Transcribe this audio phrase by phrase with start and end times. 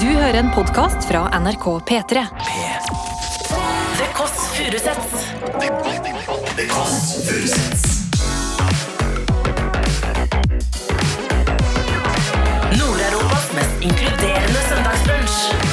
[0.00, 2.22] Du hører en podkast fra NRK P3.
[3.98, 5.26] The Kåss Furuseths.
[12.78, 15.63] Nord-Europas mest inkluderende søndagsbrunch.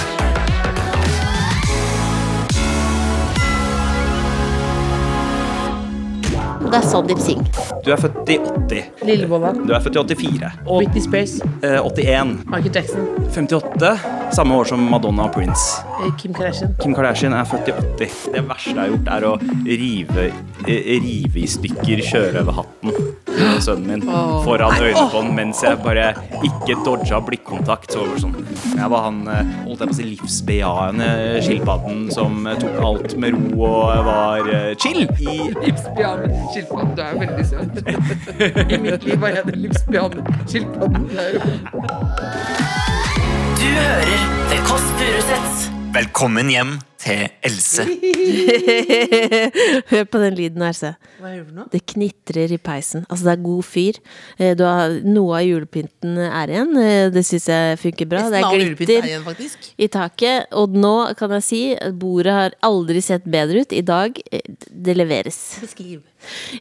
[6.72, 7.44] Det er Sandeep Singh.
[7.86, 8.38] Du er født i
[8.70, 8.86] 80.
[9.04, 9.52] Lillebolla.
[9.68, 10.52] Du er født i 84.
[10.66, 11.34] Og Britney Spears.
[11.64, 12.46] eh, 81.
[12.48, 13.08] Michael Jackson.
[13.36, 14.00] 58.
[14.32, 15.82] Samme år som Madonna og Prince.
[16.06, 16.76] Eh, Kim Kardashian.
[16.82, 18.18] Kim Kardashian er født i 80.
[18.36, 19.34] Det verste jeg har gjort, er å
[19.66, 20.26] rive,
[20.68, 22.96] eh, rive i stykker sjørøverhatten
[23.32, 24.02] til sønnen min
[24.46, 26.10] foran øynene på han mens jeg bare
[26.44, 27.92] ikke dodga blikkontakt.
[27.96, 28.36] Så sånn.
[28.78, 31.10] Jeg var han eh, holdt jeg på å si livsbejaende
[31.46, 36.96] skilpadden som tok alt med ro og var chill i Livsbejaende skilpadden.
[36.96, 37.74] Du er veldig søt.
[38.72, 41.08] I mitt liv var jeg den livsbejaende skilpadden.
[41.12, 41.42] Det jo-
[43.62, 45.81] Du hører The Kåss Furuseths.
[45.94, 47.84] Velkommen hjem til Else.
[49.92, 50.92] Hør på den lyden her, se.
[51.22, 51.64] Hva gjør du nå?
[51.74, 53.02] Det knitrer i peisen.
[53.10, 53.96] Altså, det er god fyr.
[54.38, 56.72] Eh, Du har, noe av julepynten er igjen.
[56.82, 58.22] Eh, Det syns jeg funker bra.
[58.30, 59.26] Det er er glitter igjen,
[59.82, 60.38] i taket.
[60.62, 63.72] Og nå kan jeg si at bordet har aldri sett bedre ut.
[63.74, 65.40] I dag, eh, det leveres.
[65.66, 66.00] Beskriv.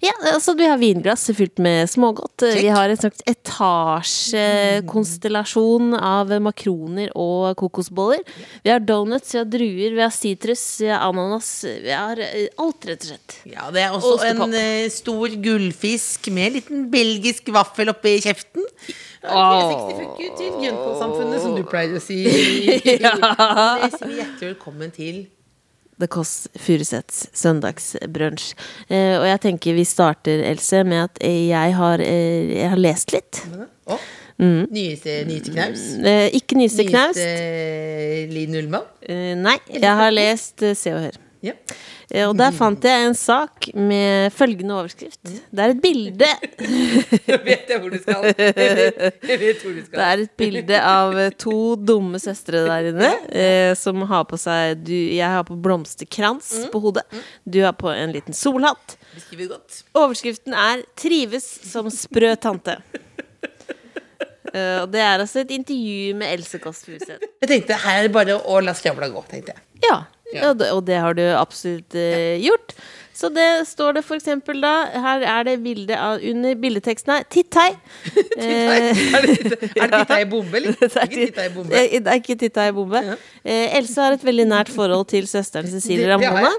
[0.00, 2.40] Ja, altså vi har vinglass fylt med smågodt.
[2.56, 8.22] Vi har en slags etasjekonstellasjon av makroner og kokosboller.
[8.64, 11.50] Vi har donuts, vi har druer, vi har sitrus, ananas.
[11.86, 13.36] Har eh, alt, rett og slett.
[13.50, 14.46] Ja, det er også Ostepop.
[14.46, 18.64] en eh, stor gullfisk med en liten belgisk vaffel oppi kjeften.
[19.26, 19.26] Åh.
[19.26, 22.22] 360 fuck you til Grønnkålsamfunnet, som du pleier å si.
[23.00, 23.12] Ja.
[23.20, 25.20] Det sier vi hjertelig velkommen til.
[26.00, 28.54] The Kåss Furuseths søndagsbrunsj.
[28.88, 33.12] Eh, og jeg tenker vi starter, Else, med at jeg har, eh, jeg har lest
[33.12, 33.42] litt.
[34.40, 35.82] Å, Nyeste, nyeste knaus.
[36.00, 37.20] Eh, ikke nyeste knaust.
[37.20, 38.86] Nyeste Linn Ullmann.
[39.04, 41.18] Eh, nei, jeg har lest eh, Se og Hør.
[41.44, 41.52] Ja.
[42.10, 45.20] Eh, Og der fant jeg en sak med følgende overskrift.
[45.24, 48.26] Det er et bilde Nå vet jeg hvor du skal.
[48.28, 48.98] Jeg vet,
[49.30, 53.12] jeg vet hvor du Det er et bilde av eh, to dumme søstre der inne
[53.32, 57.06] eh, som har på seg du, Jeg har på blomsterkrans på hodet.
[57.48, 58.96] Du har på en liten solhatt.
[59.96, 62.80] Overskriften er 'Trives som sprø tante'.
[64.54, 67.20] Eh, og det er altså et intervju med Else Kåss Furuseth.
[67.42, 69.62] Jeg tenkte her er det bare å la skravla gå, tenkte jeg.
[69.88, 69.98] Ja,
[70.32, 70.50] Ja.
[70.50, 72.72] og det, og det har du absolutt eh, gjort.
[73.20, 77.66] Så det står det eksempel da Her er det bilde av Under bildeteksten her Tittei.
[78.40, 80.72] Eh, Er det, det titta i bombe, eller?
[80.80, 81.74] det er Ikke bombe.
[81.74, 83.02] Det er ikke titta i bombe.
[83.44, 86.54] Eh, Else har et veldig nært forhold til søsteren Cecilie Ramona.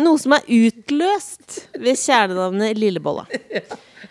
[0.00, 3.28] Noe som er utløst ved kjælenavnet Lillebolla.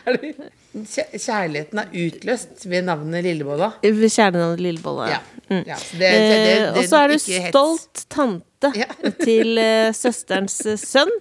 [0.05, 3.69] Er det- Kjærligheten er utløst ved navnet Lillebolla.
[3.83, 5.09] Ved kjælenavnet Lillebolla.
[5.11, 5.19] Ja.
[5.49, 5.63] Mm.
[5.67, 8.87] ja det, det, det, Eh, og så er du stolt tante Ja.
[9.27, 11.11] til uh, søsterens eh, sønn.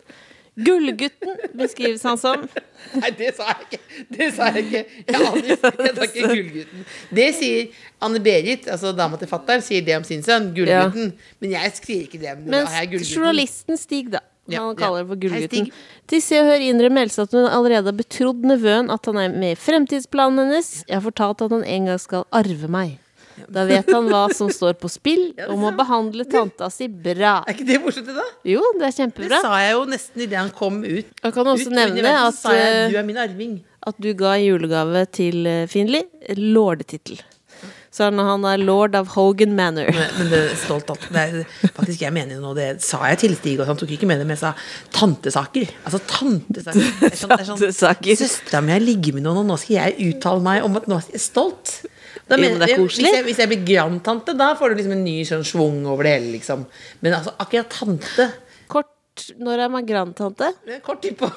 [0.57, 2.43] Gullgutten beskrives han som.
[3.01, 3.79] Nei, det sa jeg ikke.
[4.13, 4.83] Det sa jeg ikke.
[5.09, 6.83] Jeg, sa ikke Gullgutten.
[7.17, 10.51] Det sier Anne-Berit, altså dama til fatter'n, sier det om sin sønn.
[10.57, 11.15] Gullgutten.
[11.41, 12.37] Men jeg skriver ikke det.
[12.43, 14.21] Men Mens journalisten Stig, da.
[14.51, 14.79] Ja, Han ja.
[14.81, 15.69] kaller det for Gullgutten.
[16.11, 19.37] Til Se og Hør innrømmer Else at hun allerede har betrodd nevøen at han er
[19.37, 20.73] med i fremtidsplanen hennes.
[20.89, 22.99] Jeg har fortalt at han en gang skal arve meg.
[23.49, 27.39] Da vet han hva som står på spill, og må behandle tanta si bra.
[27.47, 28.27] Er ikke det morsomt, da?
[28.47, 29.39] Jo, det er kjempebra.
[29.39, 31.09] Det sa jeg jo nesten idet han kom ut.
[31.23, 33.55] Jeg kan også ut nevne at, jeg, eh, du er min arving.
[33.89, 37.23] at du ga en julegave til Finli Finley lordetittel.
[37.93, 39.91] Så er han er lord of Hogan Manor.
[39.93, 41.43] Men, men det er stolt at det er,
[41.77, 44.23] Faktisk, jeg mener jo nå Det sa jeg til Stig, og han tok ikke med
[44.23, 44.55] det, men jeg sa
[44.97, 45.75] tantesaker.
[45.85, 46.87] Altså tantesaker.
[47.03, 48.17] Det sånn, det sånn, Tantesaker.
[48.23, 51.03] Søstera mi har ligget med noen, og nå skal jeg uttale meg om at nå
[51.03, 51.75] er jeg stolt.
[52.31, 53.11] Da men det er koselig.
[53.11, 56.09] Hvis jeg, hvis jeg blir grandtante, da får du liksom en ny sånn schwung over
[56.09, 56.65] det hele, liksom.
[57.05, 58.31] Men altså, akkurat tante
[58.73, 60.49] Kort Når er man grandtante?
[60.87, 61.29] Kort tid på.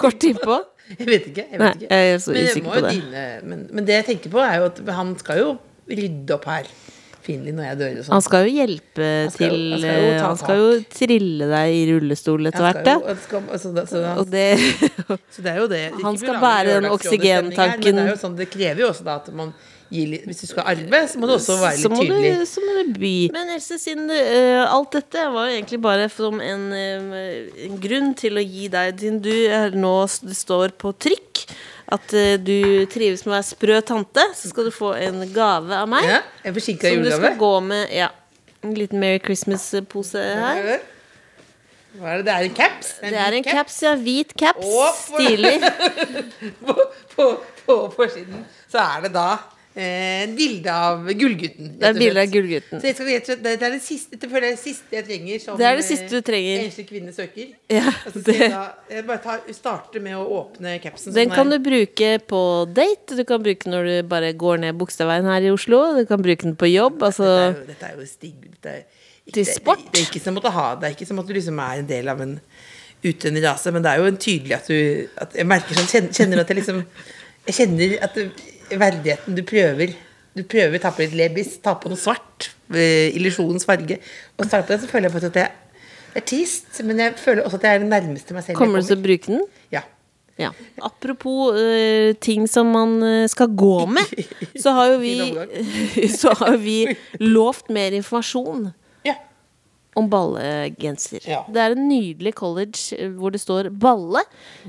[0.00, 0.58] Kort tid på?
[0.90, 1.44] Jeg vet ikke.
[1.46, 1.88] Jeg vet Nei, ikke.
[1.94, 2.94] jeg er så usikker på det.
[2.98, 5.50] Dine, men, men det jeg tenker på, er jo at han skal jo
[5.90, 6.70] rydde opp her.
[7.20, 8.14] Finlig når jeg dør og sånn.
[8.14, 11.74] Han skal jo hjelpe skal til han skal jo eh, Han skal jo trille deg
[11.76, 14.46] i rullestol etter hvert, Han skal- altså, så, det
[15.34, 15.82] så det er jo det.
[15.90, 17.92] Ikke Han skal bære den oksygentanken.
[17.92, 19.52] Men det, er jo sånn, det krever jo også da at man
[19.90, 22.32] litt Hvis du skal arve, så må du også være så litt må, tydelig.
[22.38, 23.14] du, så må du by.
[23.34, 28.14] Men Else, siden uh, alt dette var jo egentlig bare som en, uh, en grunn
[28.18, 31.44] til å gi deg din du er nå står på trykk
[31.94, 35.74] at eh, du trives med å være sprø tante, så skal du få en gave
[35.82, 36.06] av meg.
[36.06, 37.90] Ja, en forsinka som du skal gå med.
[37.94, 38.10] Ja.
[38.62, 40.82] En liten Merry Christmas-pose her.
[41.98, 42.26] Hva er det?
[42.28, 42.90] Det er en caps?
[43.02, 43.94] Det er en caps, ja.
[43.98, 44.66] Hvit caps.
[44.66, 45.56] Å, Stilig.
[46.66, 46.76] På,
[47.16, 47.24] på,
[47.66, 49.30] på forsiden så er det da
[49.70, 51.68] et bilde av Gullgutten.
[51.78, 52.80] Det er bilde av Gullgutten.
[52.82, 55.58] Så jeg skal jeg, det er det siste, det er det siste jeg trenger som
[55.60, 56.64] Det er det siste du eh, trenger.
[56.64, 57.52] enslig kvinne søker.
[57.70, 61.14] Ja, Og så jeg, da, jeg bare tar, starter med å åpne capsen.
[61.14, 61.58] den kan her.
[61.58, 62.42] du bruke på
[62.74, 63.14] date.
[63.20, 65.84] Du kan bruke når du bare går ned Bogstadveien her i Oslo.
[66.00, 66.98] Du kan bruke den på jobb.
[66.98, 68.34] dette, er Altså jo, dette er jo stig...
[68.50, 68.84] Dette er,
[69.22, 69.86] ikke, Til sport.
[69.86, 71.84] Det, det er ikke som å ha Det er ikke som at du liksom er
[71.84, 72.38] en del av en
[73.04, 74.78] utøvende rase, men det er jo en tydelig at du
[75.22, 76.80] at Jeg merker sånn Kjenner, kjenner at jeg liksom
[77.46, 78.26] Jeg kjenner at det,
[78.78, 79.96] verdigheten du prøver
[80.36, 83.96] Du prøver å ta på litt lebis, ta på noe svart, eh, illusjonens farge,
[84.38, 85.50] og starte på det, så føler jeg på at jeg
[86.10, 88.58] det er trist, men jeg føler også at jeg er det nærmeste meg selv.
[88.58, 89.42] kommer du til å bruke den?
[89.70, 89.84] Ja.
[90.40, 90.50] Ja.
[90.82, 94.14] Apropos uh, ting som man eh, skal gå med,
[94.62, 95.14] så har jo vi,
[96.20, 96.78] så har vi
[97.20, 98.70] lovt mer informasjon.
[99.98, 101.24] Om ballegenser.
[101.26, 101.40] Ja.
[101.50, 104.22] Det er en nydelig college eh, hvor det står 'balle',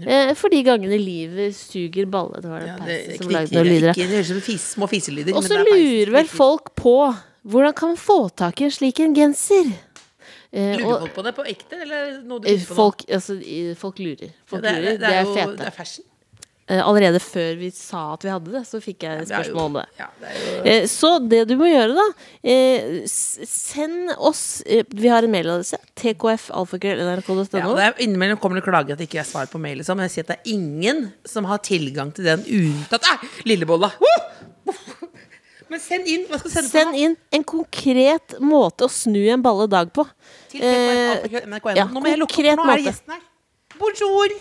[0.06, 2.42] eh, for de gangene livet suger balle.
[2.42, 3.94] Det var det ja det som lagde noen lyder.
[3.94, 5.36] ikke, det høres ut som fis, små fiselyder.
[5.36, 6.96] Og så det er lurer vel folk på
[7.42, 9.72] hvordan kan man få tak i en slik en genser?
[10.52, 13.38] Eh, Lurer og, folk på det på ekte, eller noe du eh, på folk, altså,
[13.80, 14.30] folk lurer.
[14.30, 14.98] Ja, Folk det, er, lurer.
[15.00, 15.58] det, er jo, fete.
[15.58, 16.06] det er fashion.
[16.70, 19.86] Eh, Allerede før vi sa at vi hadde det, så fikk jeg spørsmål om det.
[20.00, 22.06] Ja, det jo Eh, Så det du må gjøre, da
[22.44, 25.80] eh, Send oss Vi har en mailadresse.
[25.80, 27.74] ja, tkfalfakrøll.nrk.no.
[27.82, 29.98] er Innimellom kommer det klager at ikke er svar på mail, liksom.
[29.98, 33.92] men jeg sier at det er ingen som har tilgang til den unntatt ah, Lillebolla!
[35.72, 36.26] Men send inn.
[36.28, 40.04] Hva skal sende Send inn en konkret måte å snu en balle dag på.
[40.52, 43.22] Til ja, Nå må jeg lukke opp, nå er det gjesten her.
[43.80, 44.36] Bonjour!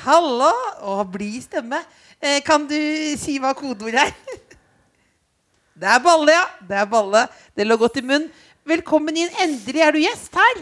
[0.00, 0.48] Hallo!
[0.80, 1.82] Å, blid stemme.
[2.16, 2.76] Eh, kan du
[3.20, 4.14] si hva kodeordet er?
[5.82, 6.46] Det er balle, ja.
[6.68, 7.26] Det er balle.
[7.56, 8.30] Det lå godt i munnen.
[8.68, 9.32] Velkommen inn.
[9.42, 10.60] Endelig er du gjest her.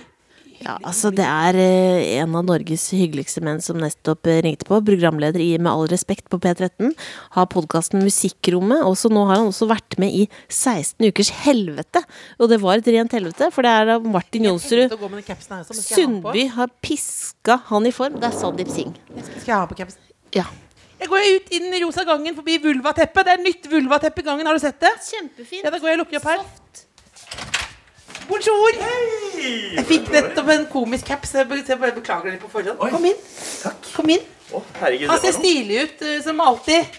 [0.60, 4.78] Ja, altså Det er eh, en av Norges hyggeligste menn som nettopp eh, ringte på.
[4.84, 6.92] Programleder i Med all respekt på P13.
[7.36, 8.84] Har podkasten Musikkrommet.
[8.84, 12.04] Og så nå har han også vært med i 16 ukers helvete.
[12.38, 15.80] Og det var et rent helvete, for det er da Martin Jonsrud også?
[15.80, 18.20] Sundby har piska han i form.
[18.20, 18.96] Det er Sandeep Singh.
[19.16, 20.02] Skal jeg ha på capsen?
[20.36, 20.44] Ja.
[21.00, 23.24] Jeg går ut i den rosa gangen forbi vulvateppet.
[23.24, 24.48] Det er nytt vulvateppe i gangen.
[24.48, 24.92] Har du sett det?
[25.08, 25.64] Kjempefint.
[25.64, 26.42] Ja, da går jeg og lukker opp her.
[28.30, 28.76] Bonjour!
[29.40, 31.32] Jeg fikk nettopp en komisk caps.
[31.34, 32.78] Jeg bare beklager litt på forhånd.
[32.78, 33.18] Kom inn.
[33.94, 34.22] Kom inn.
[34.54, 35.40] Å, herregud, Han det ser var noe.
[35.40, 36.98] stilig ut eh, som alltid.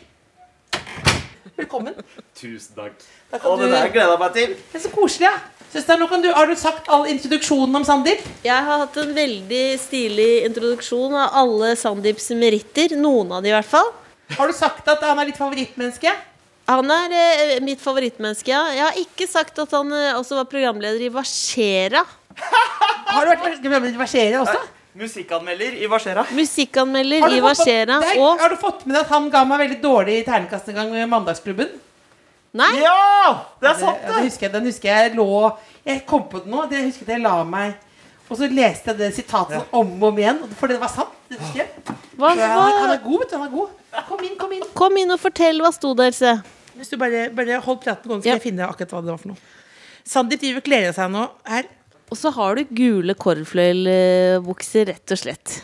[1.61, 1.95] Velkommen.
[2.39, 2.95] Tusen takk.
[3.31, 3.65] Da kan du...
[3.67, 4.55] gleder jeg meg til.
[4.71, 5.33] Det er så koselig, ja.
[5.71, 8.23] Søster, nå kan du, har du sagt all introduksjonen om Sandeep?
[8.43, 12.97] Jeg har hatt en veldig stilig introduksjon av alle Sandeeps meritter.
[12.99, 13.87] Noen av de i hvert fall.
[14.35, 16.11] Har du sagt at han er ditt favorittmenneske?
[16.69, 18.61] Han er eh, mitt favorittmenneske, ja.
[18.75, 22.03] Jeg har ikke sagt at han eh, også var programleder i Varsera.
[23.11, 24.61] Har du vært programleder i versere også?
[25.01, 26.23] Musikkanmelder i Varsera.
[26.35, 29.43] Musikkanmelder Har du, i fått, er- Og har du fått med deg at han ga
[29.47, 31.69] meg veldig dårlig ternekast en gang i Mandagsklubben?
[32.59, 32.73] Nei!
[32.83, 33.45] Ja!
[33.61, 34.11] Det er sant, det!
[34.11, 35.27] det husker jeg, den husker jeg lå
[35.87, 36.65] Jeg kom på det nå.
[36.67, 37.77] Det husker jeg jeg la meg
[38.31, 39.63] Og så leste jeg det sitatet ja.
[39.75, 41.11] om og om igjen, for det var sant.
[41.27, 41.67] Det jeg.
[42.15, 43.35] Hva, han, er- han er god, vet du.
[43.37, 43.77] Han er god.
[44.07, 44.63] Kom inn, kom inn.
[44.77, 46.31] Kom inn og fortell hva sto der, se.
[46.79, 48.37] Hvis du bare, bare hold praten gående, skal Ja.
[48.39, 49.41] jeg finne akkurat hva det var for noe.
[50.07, 51.67] Sandeep driver og kler av seg nå her.
[52.11, 55.57] Og så har du gule kårfløyelbukser, rett og slett.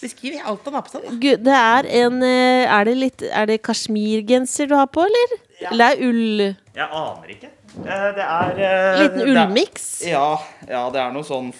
[0.00, 1.08] Beskriv alt han har på seg.
[1.44, 5.34] Det er en eh, Er det litt Er det kasjmirgenser du har på, eller?
[5.70, 7.50] Eller er det ull Jeg aner ikke.
[7.84, 9.84] Eh, Det er eh, Liten ullmiks?
[10.08, 10.38] Ja,
[10.70, 11.52] ja, det er noe sånn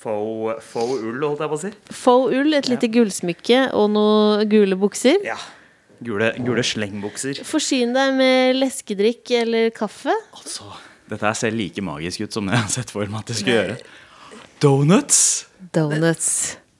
[0.00, 1.70] faux, faux ull, holdt jeg på å si.
[2.02, 5.20] Faux ull, et lite gullsmykke og noen gule bukser.
[5.26, 5.38] Ja.
[6.00, 7.42] Gule, gule slengbukser.
[7.44, 10.14] Forsyn deg med leskedrikk eller kaffe.
[10.36, 10.70] Altså,
[11.10, 13.36] dette her ser like magisk ut som det jeg har sett for meg at det
[13.40, 13.76] skulle gjøre.
[14.64, 15.20] Donuts!
[15.76, 16.30] Donuts.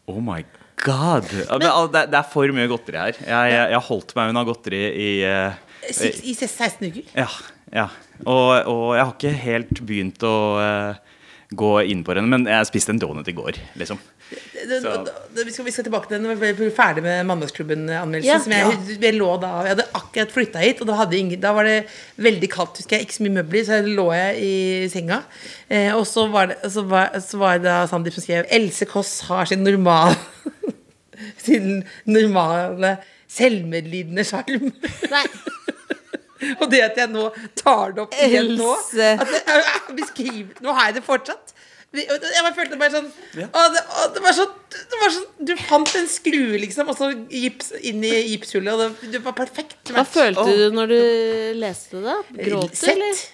[0.08, 0.40] Oh my
[0.84, 1.28] god.
[1.50, 3.20] Men, det, det er for mye godteri her.
[3.20, 5.60] Jeg, jeg, jeg har holdt meg unna godteri i eh,
[5.90, 7.12] I 16 uker.
[7.20, 7.28] Ja.
[7.76, 7.86] ja.
[8.24, 11.10] Og, og jeg har ikke helt begynt å eh,
[11.54, 12.28] gå inn på henne.
[12.30, 13.99] men jeg spiste en donut i går, liksom.
[14.30, 15.04] Det- det- Så-
[15.35, 18.25] det- Vi skal, vi skal tilbake til den når vi ble ferdig med Mandagsklubben-anmeldelsen.
[18.25, 18.38] Ja.
[18.38, 21.52] som jeg, jeg lå da Jeg hadde akkurat flytta hit, og da, hadde ingen, da
[21.52, 21.87] var det
[22.19, 22.76] veldig kaldt.
[22.78, 25.23] Husker jeg, Ikke så mye møbler, så lå jeg i senga.
[25.69, 28.85] Eh, og så var, det, så, var, så var det da Sandeep som skrev Else
[28.87, 30.14] Kåss har sin normal
[31.37, 34.73] Sin normale selvmedlidende sjarm.
[36.61, 37.28] Og det at jeg nå
[37.59, 41.54] tar det opp igjen nå at jeg, er- beskriv, Nå har jeg det fortsatt.
[41.90, 42.06] Jeg
[42.44, 44.50] bare følte bare sånn å, det, å, det, var sånn
[44.92, 49.00] det var sånn Du fant en skrue, liksom, og så gips inn i gipshullet, og
[49.02, 49.90] det, det var perfekt.
[49.90, 51.00] Hva følte du når du
[51.59, 52.14] leste det?
[52.47, 53.25] Gråt du, eller?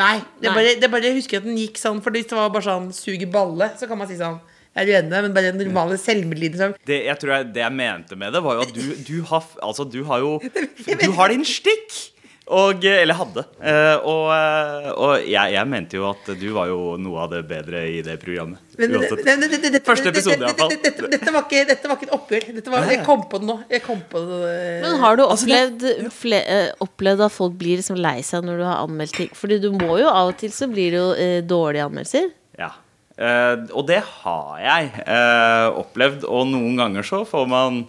[0.00, 0.14] Nei.
[0.40, 2.64] Det bare, det bare jeg husker at den gikk sånn, for hvis det var bare
[2.64, 4.40] sånn suger balle, så kan man si sånn
[4.76, 6.74] Jeg er uenig, men bare den normale selvmedlidensen.
[6.88, 9.44] Det jeg tror jeg, det jeg mente med det, var jo at du, du har
[9.64, 10.34] Altså, du har jo
[11.04, 12.00] Du har din stikk!
[12.46, 13.42] Og, eh, eller hadde.
[13.58, 17.40] Eh, og eh, og jeg, jeg mente jo at du var jo noe av det
[17.48, 18.60] bedre i det programmet.
[18.78, 20.70] Men, men, men- det, det, Første episode, i hvert fall.
[20.70, 22.46] Dette, dette, dette, var ikke, dette var ikke et oppgjør.
[22.60, 23.56] Dette var, jeg kom på det nå.
[23.74, 24.52] Jeg kom på det.
[24.84, 26.40] Men har du Altså, opplevd, fle,
[26.86, 29.34] opplevd at folk blir liksom lei seg når du har anmeldt ting?
[29.34, 32.30] Fordi du må jo av og til så blir det jo eh, dårlige anmeldelser.
[32.62, 32.70] Ja.
[33.18, 36.30] Eh, og det har jeg eh, opplevd.
[36.30, 37.82] Og noen ganger så får man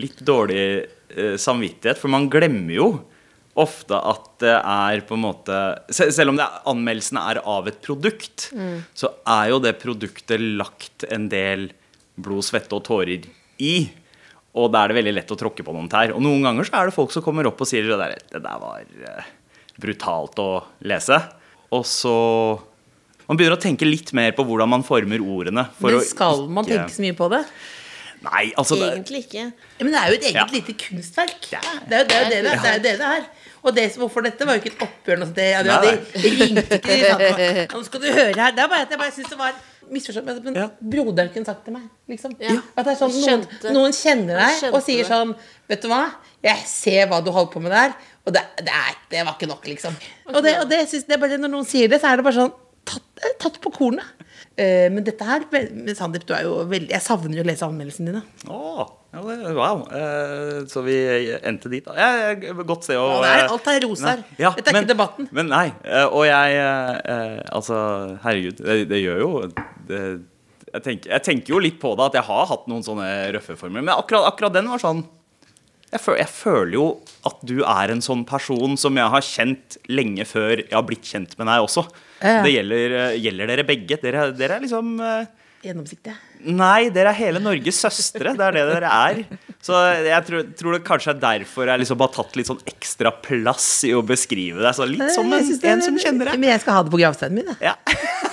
[0.00, 0.64] litt dårlig
[1.12, 2.92] eh, samvittighet, for man glemmer jo
[3.56, 5.56] ofte at det er på en måte
[5.92, 8.50] se- Selv om det er, anmeldelsene er av et produkt,
[8.96, 11.70] så er jo det produktet lagt en del
[12.16, 13.26] blod, svette og tårer
[13.60, 13.74] i.
[14.56, 16.12] Og da er det veldig lett å tråkke på noen tær.
[16.16, 18.42] Og noen ganger så er det folk som kommer opp og sier det der, det
[18.44, 19.30] der var eh,
[19.80, 20.50] brutalt å
[20.84, 21.20] lese.
[21.72, 22.16] Og så
[23.28, 25.68] Man begynner å tenke litt mer på hvordan man former ordene.
[25.78, 27.44] for Men å skal man ikke- tenke så mye på det?
[28.22, 29.44] Nei, altså det, Egentlig ikke.
[29.78, 30.44] Ja, men det er jo et eget Ja.
[30.52, 31.40] lite kunstverk.
[31.50, 33.24] Det er jo det er det, er, det, er det det er.
[33.62, 35.20] Og det, hvorfor dette var jo ikke et oppgjør.
[35.36, 35.92] Det, ja, de,
[36.24, 38.56] ringte ikke de Nå skal du høre her.
[38.56, 39.52] Det er bare at jeg bare syns det var
[39.92, 40.26] misforstått.
[40.44, 40.68] Men, Ja.
[40.94, 42.34] broderen kunne sagt til meg, liksom.
[42.40, 42.56] Ja.
[42.76, 43.44] At det er sånn, noen,
[43.76, 45.34] noen kjenner deg og sier sånn
[45.70, 46.02] Vet du hva?
[46.42, 47.94] Jeg ser hva du holder på med der,
[48.26, 49.94] og det, det, er, det var ikke nok, liksom.
[50.32, 52.26] Og det, og det, synes, det er bare, når noen sier det, så er det
[52.26, 52.50] bare sånn
[52.88, 54.04] Tatt, eh, tatt på kornet.
[54.58, 57.64] Eh, men dette her Men Sandeep, du er jo veldig Jeg savner jo å lese
[57.64, 58.22] anmeldelsene dine.
[58.52, 58.82] Åh.
[59.14, 59.84] ja, det, wow.
[59.96, 60.96] Eh, så vi
[61.40, 61.94] endte dit, da.
[61.96, 62.34] Ja,
[62.66, 64.24] godt se å Ja, det er, eh, alt er ros her.
[64.40, 65.28] Ja, Dette er men- ikke debatten.
[65.32, 65.66] Men nei.
[65.84, 69.32] eh, Og jeg eh, eh, Altså, herregud, det, det gjør jo
[69.88, 70.02] det,
[70.72, 73.56] jeg, tenker, jeg tenker jo litt på det, at jeg har hatt noen sånne røffe
[73.60, 73.82] former.
[73.84, 75.04] Men akkurat, akkurat den var sånn
[75.92, 76.86] jeg føler, jeg føler jo
[77.28, 81.04] at du er en sånn person som jeg har kjent lenge før jeg har blitt
[81.08, 81.84] kjent med deg også.
[82.22, 82.40] Ja.
[82.46, 84.00] Det gjelder, eh, gjelder dere begge.
[84.02, 85.30] Dere, dere er liksom Gjennomsiktige?
[85.62, 86.12] Gjennomsiktig.
[86.58, 88.32] Nei, dere er hele Norges søstre.
[88.34, 89.20] Det er det dere er.
[89.62, 93.12] Så jeg tror, tror det kanskje er derfor jeg liksom har tatt litt sånn ekstra
[93.22, 94.74] plass i å beskrive deg.
[94.74, 96.40] Så litt som en, en som kjenner deg.
[96.42, 97.52] Men jeg skal ha det på gravsteinen min.
[97.54, 97.70] jeg.
[97.70, 97.76] Ja.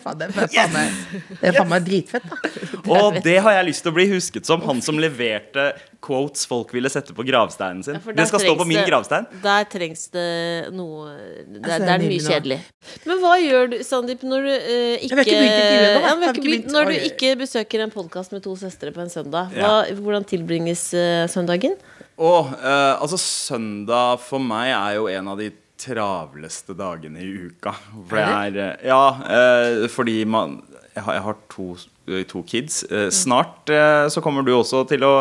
[0.00, 2.38] Faen, det er faen er meg dritfett, da.
[2.96, 6.72] Og det har jeg lyst til å bli husket som han som leverte quotes folk
[6.74, 7.98] ville sette på gravsteinen sin.
[7.98, 9.28] Ja, Det skal stå på min det- gravstein.
[9.44, 12.58] Der trengs det noe Det, Altså, det er mye kjedelig.
[13.06, 15.44] Men hva gjør du, Sandeep, når du uh, ikke ikke nå.
[15.44, 16.72] Ja, ikke ikke begynt?
[16.72, 20.88] Når du ikke besøker en podkast med to søstre på en søndag, hva, hvordan tilbringes
[20.96, 21.76] uh, søndagen?
[22.20, 25.50] Å, uh, altså søndag for meg er jo en av de
[25.80, 27.72] travleste dagene i uka.
[28.08, 30.60] For det er eh, Ja, eh, fordi man
[30.90, 31.66] Jeg har, jeg har to,
[32.10, 32.82] eh, to kids.
[32.90, 33.70] Eh, snart
[34.10, 35.12] så kommer du også til å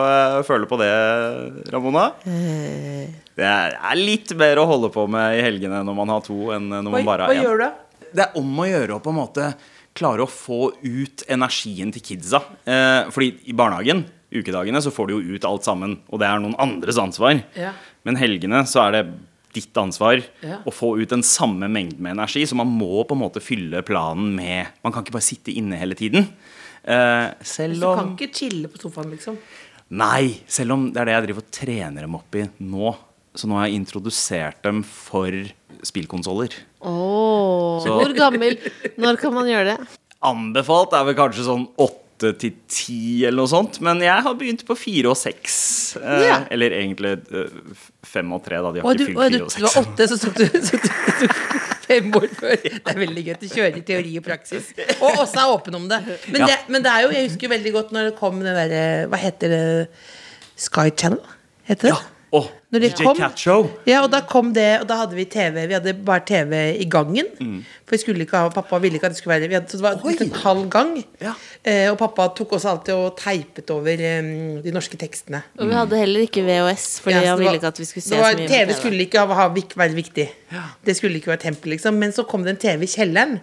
[0.44, 0.89] føle på det,
[1.70, 2.08] Ramona.
[2.25, 6.72] Det er, litt mer å holde på med i helgene når man har to, enn
[6.74, 7.46] når man bare hva har én.
[7.46, 8.08] gjør du?
[8.10, 9.51] Det er om å gjøre å på en måte
[10.00, 12.42] klare å få ut energien til kidsa.
[13.13, 16.58] Fordi i barnehagen, ukedagene, så får du jo ut alt sammen, og det er noen
[16.62, 17.44] andres ansvar.
[17.54, 17.75] Ja.
[18.08, 19.04] Men helgene så er det
[19.56, 20.60] ditt ansvar Ja.
[20.65, 23.82] å få ut den samme mengden med energi, så man må på en måte fylle
[23.86, 26.27] planen med Man kan ikke bare sitte inne hele tiden.
[26.88, 29.38] Uh, selv Du kan ikke chille på sofaen, liksom.
[29.91, 32.96] Nei, selv om det er det jeg driver og trener dem opp i nå.
[33.36, 35.32] Så nå har jeg introdusert dem for
[35.86, 36.53] spillkonsoller.
[36.82, 38.58] Oh, Hvor gammel?
[38.98, 39.88] Når kan man gjøre det?
[40.25, 44.65] Anbefalt er vel kanskje sånn åtte til ti eller noe sånt, men jeg har begynt
[44.67, 45.55] på fire og seks.
[46.01, 46.38] Eh, Ja.
[46.51, 47.53] Eller egentlig eh,
[48.05, 48.71] fem og tre, da.
[48.75, 50.45] De har Og du, ikke og fylt fire og du var åtte, så tok du,
[50.69, 51.27] så tok du
[51.89, 52.55] fem år før.
[52.67, 53.33] Det er veldig gøy.
[53.41, 54.69] Du kjører teori og praksis.
[54.99, 56.01] Og også er åpen om det.
[56.29, 56.45] Men, Ja.
[56.51, 56.59] det.
[56.69, 59.49] men det er jo, jeg husker veldig godt når det kom det derre Hva heter
[59.55, 59.63] det?
[60.59, 61.21] Sky Channel?
[61.69, 61.95] Heter det?
[61.95, 62.18] Ja.
[62.31, 63.69] Det DJ kom- Cat Show.
[63.89, 65.63] Ja, og da kom det, og da hadde vi TV.
[65.67, 67.25] Vi hadde bare TV i gangen.
[67.39, 67.63] Mm.
[67.86, 69.77] For vi skulle ikke ha, pappa ville ikke at det skulle være vi hadde, Så
[69.77, 70.15] det var Oi.
[70.21, 70.91] en halv gang.
[71.21, 71.33] Ja.
[71.65, 75.41] Eh, og pappa tok også alltid og teipet over um, de norske tekstene.
[75.57, 78.15] Og vi hadde heller ikke VHS, fordi Ja, han ville ikke at vi skulle se
[78.15, 78.75] var, så mye TV TV.
[78.77, 80.29] skulle ikke ha, ha, være viktig.
[80.86, 81.98] Det skulle ikke være tempel, liksom.
[81.98, 83.39] Men så kom det en TV i kjelleren.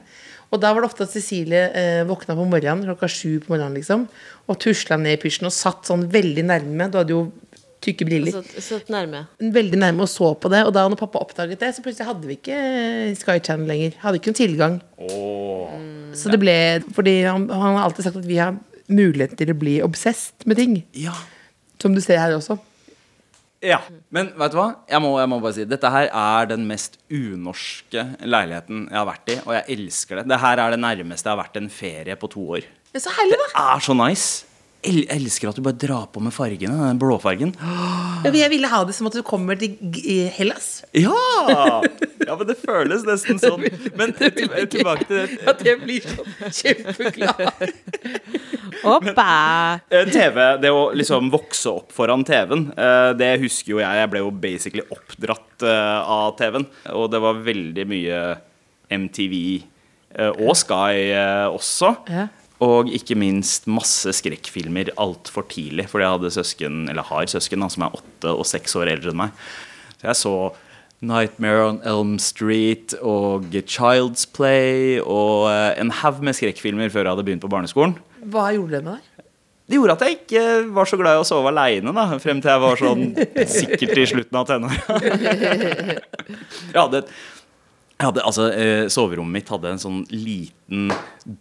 [0.53, 3.75] Og da var det ofte at Cecilie eh, våkna på morgenen klokka sju på morgenen
[3.75, 4.07] liksom,
[4.47, 6.87] og tusla ned i pysjen og satt sånn veldig nærme.
[6.93, 7.25] Du hadde jo
[7.87, 8.37] tykke briller.
[8.37, 9.25] Så, så nærme.
[9.41, 10.63] Veldig nærme og så på det.
[10.69, 13.99] Og da når pappa oppdaget det, så plutselig hadde vi ikke eh, Sky Channel lenger.
[14.03, 14.79] Hadde ikke noen tilgang.
[14.97, 15.75] Oh.
[16.17, 16.57] Så det ble
[16.97, 20.61] Fordi han, han har alltid sagt at vi har mulighet til å bli obsesst med
[20.61, 20.81] ting.
[20.97, 21.15] Ja.
[21.83, 22.59] Som du ser her også.
[23.65, 23.81] Ja,
[24.15, 24.67] men vet du hva?
[24.91, 29.07] Jeg må, jeg må bare si Dette her er den mest unorske leiligheten jeg har
[29.09, 30.27] vært i, og jeg elsker det.
[30.31, 32.69] Det her er det nærmeste jeg har vært en ferie på to år.
[32.93, 34.46] Men så herlig, Det er så nice.
[34.87, 36.77] Jeg elsker at du bare drar på med fargene.
[36.93, 37.53] Den blåfargen.
[37.59, 40.85] Ja, Jeg ville ha det som at du kommer til G- Hellas.
[40.95, 41.13] Ja!
[42.27, 43.67] ja, men det føles nesten sånn.
[43.99, 44.15] Men
[44.73, 45.41] tilbake til det.
[45.51, 47.75] At jeg blir sånn kjempeglad.
[48.97, 49.81] Oppa!
[49.91, 54.01] Eh, TV, det å liksom vokse opp foran TV-en, eh, det husker jo jeg.
[54.03, 56.67] Jeg ble jo basically oppdratt eh, av TV-en.
[56.95, 58.21] Og det var veldig mye
[58.93, 59.35] MTV
[60.41, 61.11] og Sky
[61.53, 61.91] også.
[62.09, 62.29] Ja.
[62.65, 65.89] Og ikke minst masse skrekkfilmer altfor tidlig.
[65.91, 69.13] Fordi jeg hadde søsken, eller har søsken da, som er åtte og seks år eldre
[69.13, 69.43] enn meg.
[70.01, 70.37] Så jeg så
[71.07, 77.13] Nightmare on Elm Street og Child's Play og eh, en haug med skrekkfilmer før jeg
[77.13, 77.99] hadde begynt på barneskolen.
[78.33, 79.13] Hva gjorde det med deg?
[79.67, 80.43] Det gjorde at jeg ikke
[80.77, 83.01] var så glad i å sove aleine, frem til jeg var sånn
[83.51, 84.99] sikkert i slutten av tenåra.
[86.27, 87.36] Jeg hadde, jeg
[88.05, 90.91] hadde, altså, eh, soverommet mitt hadde en sånn liten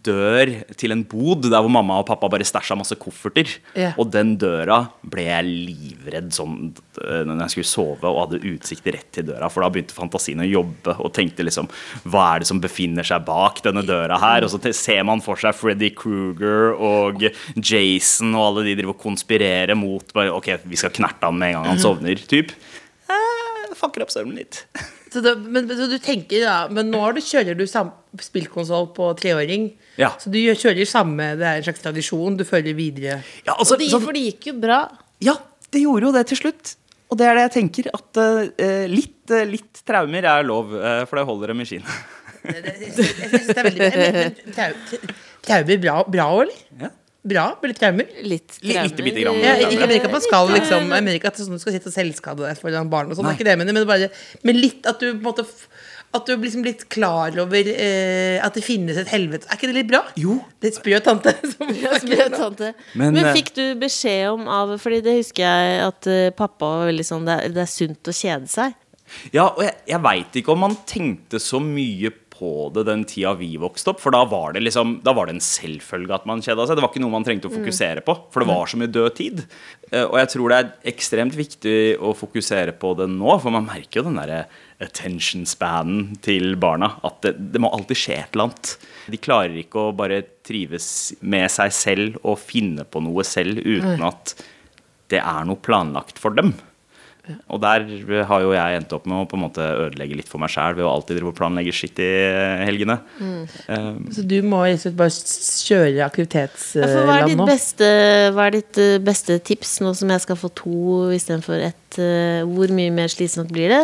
[0.06, 3.50] dør til en bod der hvor mamma og pappa bare stæsja masse kofferter.
[3.74, 3.92] Yeah.
[4.00, 6.70] Og den døra ble jeg livredd sånn
[7.02, 10.40] eh, når jeg skulle sove og hadde utsikt rett til døra, for da begynte fantasien
[10.40, 11.68] å jobbe og tenkte liksom
[12.08, 14.46] Hva er det som befinner seg bak denne døra her?
[14.46, 17.28] Og så ser man for seg Freddy Kruger og
[17.60, 21.52] Jason og alle de driver og konspirerer mot bare, Ok, vi skal knerte han med
[21.52, 22.56] en gang han sovner, typ.
[23.12, 24.64] Eh, fucker opp søvnen litt.
[25.16, 27.64] Så, det, men, så du tenker ja, Men nå du, kjører du
[28.20, 29.70] spillkonsoll på treåring.
[29.96, 30.10] Ja.
[30.20, 33.22] Så du kjører samme Det er en slags tradisjon du følger videre.
[33.46, 34.82] Ja, altså, det, sånn- for det gikk jo bra.
[35.24, 35.38] Ja,
[35.72, 36.76] det gjorde jo det til slutt.
[37.06, 41.04] Og det er det jeg tenker, at uh, litt, uh, litt traumer er lov, uh,
[41.06, 41.86] for det holder dem i jeg
[42.46, 43.90] det er veldig
[45.46, 46.58] Traumer bra, bra eller?
[46.82, 46.90] Ja.
[47.26, 47.46] Bra?
[47.62, 48.06] Eller traumer?
[48.22, 48.88] Litt Litt- traumer.
[48.90, 49.40] Litt, bitte grann.
[49.42, 52.44] Ja, ikke Amerika at man skal liksom Amerika at sånn du skal sitte og selvskade
[52.46, 53.26] deg foran barn og sånn.
[53.26, 54.10] det er ikke det mener, Men, bare,
[54.46, 55.46] men litt at du på en måte
[56.14, 59.44] At du liksom litt klar over eh, at det finnes et helvete.
[59.50, 60.04] Er ikke det litt bra?
[60.16, 60.36] Jo.
[60.62, 61.34] Det spør jo tante.
[61.56, 62.70] Som, Ja, ble tante.
[62.94, 66.64] Men, Men, eh, fikk du beskjed om av Fordi det husker jeg at eh, pappa
[66.78, 68.78] var veldig sånn Det er, det er sunt å kjede seg.
[69.34, 72.25] Ja, og jeg, jeg veit ikke om han tenkte så mye på
[72.76, 75.40] det den tida vi vokste opp, for da var det liksom Da var det en
[75.44, 76.76] selvfølge at man kjeda seg.
[76.76, 79.14] Det var ikke noe man trengte å fokusere på, for det var så mye død
[79.16, 79.42] tid.
[79.92, 83.66] Eh, Og jeg tror det er ekstremt viktig å fokusere på det nå, for man
[83.68, 84.46] merker jo den derre
[84.80, 86.92] attention spanen til barna.
[87.02, 88.74] At det, det må alltid skje et eller annet.
[89.08, 94.02] De klarer ikke å bare trives med seg selv og finne på noe selv uten
[94.06, 94.34] at
[95.08, 96.52] det er noe planlagt for dem.
[97.50, 97.84] Og der
[98.28, 100.76] har jo jeg endt opp med å på en måte ødelegge litt for meg sjæl
[100.78, 102.08] ved å alltid drive og planlegge skitt i
[102.66, 102.98] helgene.
[103.66, 105.14] Eh, så du må rett og slett bare
[105.66, 107.48] kjøre Ja, hva, er aktivitetsland nå?
[107.50, 107.88] beste,
[108.36, 110.78] hva er ditt eh, beste tips nå som jeg skal få to
[111.16, 111.98] istedenfor ett?
[111.98, 113.82] eh, Hvor mye mer slitsomt blir det?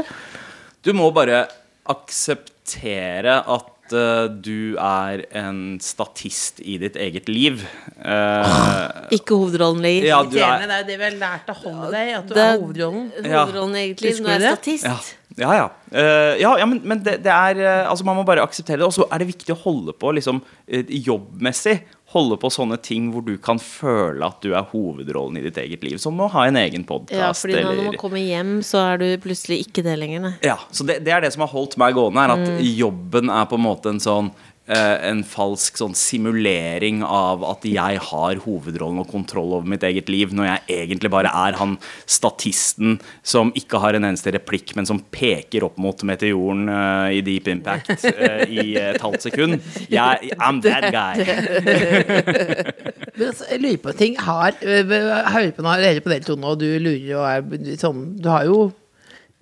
[0.87, 1.45] Du må bare
[1.91, 7.63] akseptere at eh, du er en statist i ditt eget liv.
[8.03, 10.09] Eh, Ikke hovedrollen lenger.
[10.09, 12.59] ja, er det er jo det vi har lært av Holiday, at du Det er
[12.59, 13.11] hovedrollen.
[13.25, 13.45] Ja.
[13.45, 14.23] Hovedrollen i eget liv.
[14.23, 14.85] Nå er statist.
[14.89, 14.97] Ja,
[15.37, 15.55] ja.
[15.57, 15.71] ja.
[15.93, 18.87] Uh, ja, ja men, men det, det er eh, Altså, man må bare akseptere det.
[18.89, 21.81] Og så er det viktig å holde på liksom eh, jobbmessig.
[22.13, 25.85] Holde på sånne ting hvor du kan føle at du er hovedrollen i ditt eget
[25.87, 25.97] liv.
[26.03, 27.17] Som å ha en egen podkast.
[27.17, 30.27] Ja, fordi når man kommer hjem, så er du plutselig ikke det lenger.
[30.27, 30.35] Nei.
[30.45, 33.49] Ja, så det, det er det som har holdt meg gående, er at jobben er
[33.49, 34.33] på en måte en sånn
[34.79, 40.33] en falsk sånn simulering av at jeg har hovedrollen og kontroll over mitt eget liv,
[40.35, 45.03] når jeg egentlig bare er han statisten som ikke har en eneste replikk, men som
[45.13, 49.59] peker opp mot meteoren eh, i Deep Impact eh, i et halvt sekund.
[49.93, 51.23] Jeg, I'm that guy.
[53.13, 54.15] Men altså, jeg lurer på ting.
[54.21, 58.47] Har, hører på, dere på dere to nå, du lurer og er sånn Du har
[58.49, 58.71] jo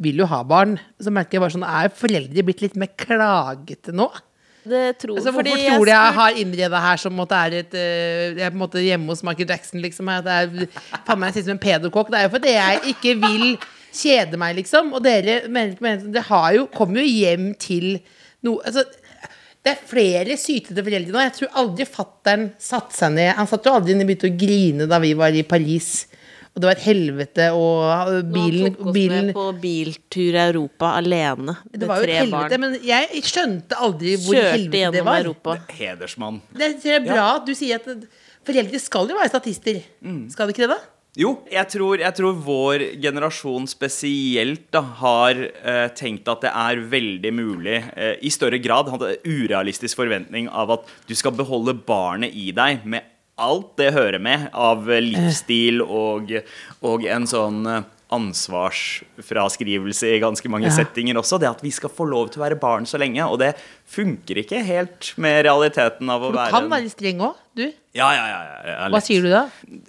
[0.00, 0.78] vil jo ha barn.
[1.00, 4.08] Så merker jeg bare sånn Er foreldre blitt litt mer klagete nå?
[4.64, 7.74] Det tror Altså, hvorfor jeg tror jeg spurte- har innreda her som det er et
[7.74, 10.08] øh, Jeg er på en måte hjemme hos Michael Jackson, liksom.
[10.08, 10.66] At Det er
[11.06, 12.10] faen meg jeg sitter som en pedokokk.
[12.10, 13.46] Det er jo fordi jeg ikke vil
[13.92, 14.92] kjede meg, liksom.
[14.94, 18.00] Og dere mener, mener, det har jo, kommer jo hjem til
[18.42, 18.84] noe altså,
[19.60, 21.20] det er flere sytete foreldre nå.
[21.20, 23.34] Jeg tror aldri fattern satte seg ned.
[23.36, 26.06] Han satt jo aldri ned og begynte å grine da vi var i Paris.
[26.50, 30.40] Og det var et helvete, og bilen, Nå tok oss bilen med på biltur i
[30.42, 32.64] Europa alene med Det var jo tre et helvete, barn.
[32.64, 35.20] men jeg skjønte aldri hvor Kjørte helvete det var.
[35.22, 35.58] Europa.
[35.78, 36.40] Hedersmann.
[36.58, 38.08] Det er bra at du sier at
[38.46, 39.78] foreldre skal jo være statister.
[40.34, 40.80] Skal de ikke det, da?
[41.18, 46.82] Jo, jeg tror, jeg tror vår generasjon spesielt da, har eh, tenkt at det er
[46.92, 52.30] veldig mulig, eh, i større grad, hadde urealistisk forventning av at du skal beholde barnet
[52.30, 53.06] i deg med
[53.40, 56.30] alt det hører med av eh, livsstil og,
[56.86, 60.72] og en sånn eh, ansvarsfraskrivelse i ganske mange Ja.
[60.74, 61.38] settinger også.
[61.38, 63.22] Det at vi skal få lov til å være barn så lenge.
[63.30, 63.52] Og det
[63.86, 67.66] funker ikke helt med realiteten av å Du være kan være streng òg, du.
[67.94, 69.44] Ja, ja, ja, ja, ja, Hva sier du da?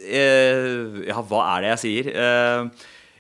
[0.06, 2.06] Eh, ja, hva er det jeg sier?
[2.16, 2.66] Eh,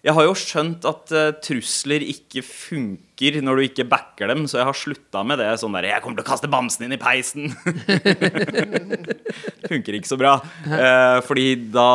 [0.02, 4.58] Jeg har jo skjønt at uh, trusler ikke funker når du ikke backer dem, så
[4.58, 5.52] jeg har slutta med det.
[5.62, 7.54] Sånn der 'Jeg kommer til å kaste bamsen inn i peisen'.
[9.72, 10.40] funker ikke så bra.
[10.66, 11.92] Uh, fordi da,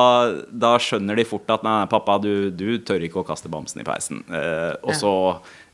[0.47, 3.88] da skjønner de fort at 'nei, pappa, du, du tør ikke å kaste bamsen i
[3.88, 4.23] peisen'.
[4.31, 5.12] Uh, og så,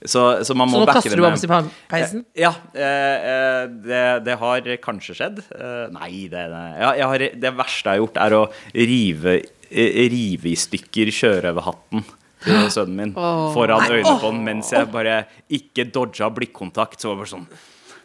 [0.00, 1.60] så, så man må Så nå kaster du bamsen i
[1.92, 2.24] peisen?
[2.32, 5.44] Ja, eh, det, det har kanskje skjedd.
[5.52, 6.48] Eh, nei, det,
[6.80, 8.42] ja, har, det verste jeg har gjort, er å
[8.72, 9.36] rive,
[9.68, 12.08] rive i stykker sjørøverhatten
[12.44, 13.12] til sønnen min
[13.54, 17.00] foran øynene på den mens jeg bare ikke dodga blikkontakt.
[17.02, 17.46] Så var bare sånn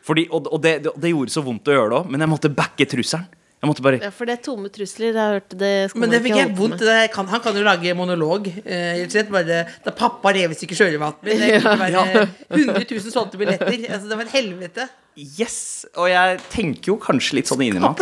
[0.08, 2.32] fordi, og, og det, det, det gjorde så vondt å gjøre det òg, men jeg
[2.32, 3.26] måtte backe trusselen.
[3.58, 5.10] Jeg måtte bare Ja, for det er tomme trusler.
[5.10, 6.84] Jeg har hørt det skal Men det fikk jeg vondt.
[6.86, 8.48] Det kan, han kan jo lage monolog.
[8.62, 11.42] Eh, slett bare Da pappa rev i stykker sjørøverhatten min.
[11.42, 13.74] Det kunne være 100 000 solgte billetter.
[13.90, 14.86] Altså, det var et helvete.
[15.18, 15.58] Yes!
[15.98, 17.98] Og jeg tenker jo kanskje litt sånn inni meg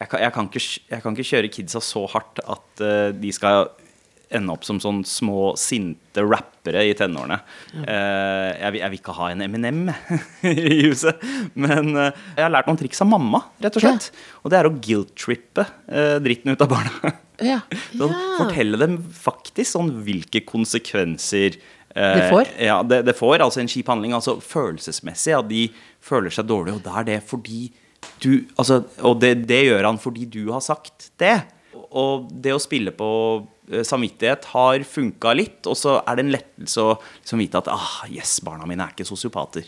[0.00, 0.62] jeg, kan- jeg, ikke,
[0.94, 3.66] jeg kan ikke kjøre kidsa så hardt at uh, de skal
[4.30, 7.40] ende opp som sånn små, sinte rappere i tenårene.
[7.82, 9.80] Eh, jeg, vil- jeg vil ikke ha en Eminem
[10.46, 11.18] i huset.
[11.58, 14.10] Men eh, jeg har lært noen triks av mamma, rett og slett.
[14.44, 17.16] Og det er å guilt-trippe eh, dritten ut av barna.
[17.40, 17.62] Ja.
[17.96, 21.54] Sånn, Fortelle dem faktisk sånn hvilke konsekvenser
[21.94, 22.50] Det får?
[22.60, 23.40] Ja, det, det får.
[23.40, 24.12] Altså en kjip handling.
[24.12, 25.32] Altså følelsesmessig.
[25.38, 25.62] At de
[26.04, 27.70] føler seg dårlig, og da er det fordi
[28.20, 31.38] du altså, Og det, det gjør han fordi du har sagt det.
[31.96, 33.08] Og det å spille på
[33.86, 38.04] samvittighet har funka litt, og så er det en lettelse å liksom vite at ah,
[38.10, 39.66] yes, barna mine er ikke sosiopater.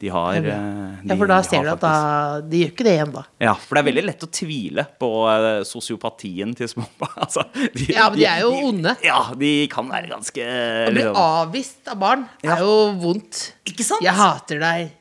[0.00, 1.90] De har eh, de, Ja, for da de ser du at da
[2.40, 3.24] De gjør ikke det igjen, da.
[3.44, 7.18] ja, for det er veldig lett å tvile på eh, sosiopatien til små barn.
[7.26, 8.94] Altså, de, Ja, men de er jo onde.
[9.04, 10.46] Ja, de kan være ganske
[10.86, 12.54] Å bli avvist av barn Ja.
[12.56, 13.42] er jo vondt.
[13.68, 14.00] Ikke sant?
[14.06, 14.96] Jeg hater deg.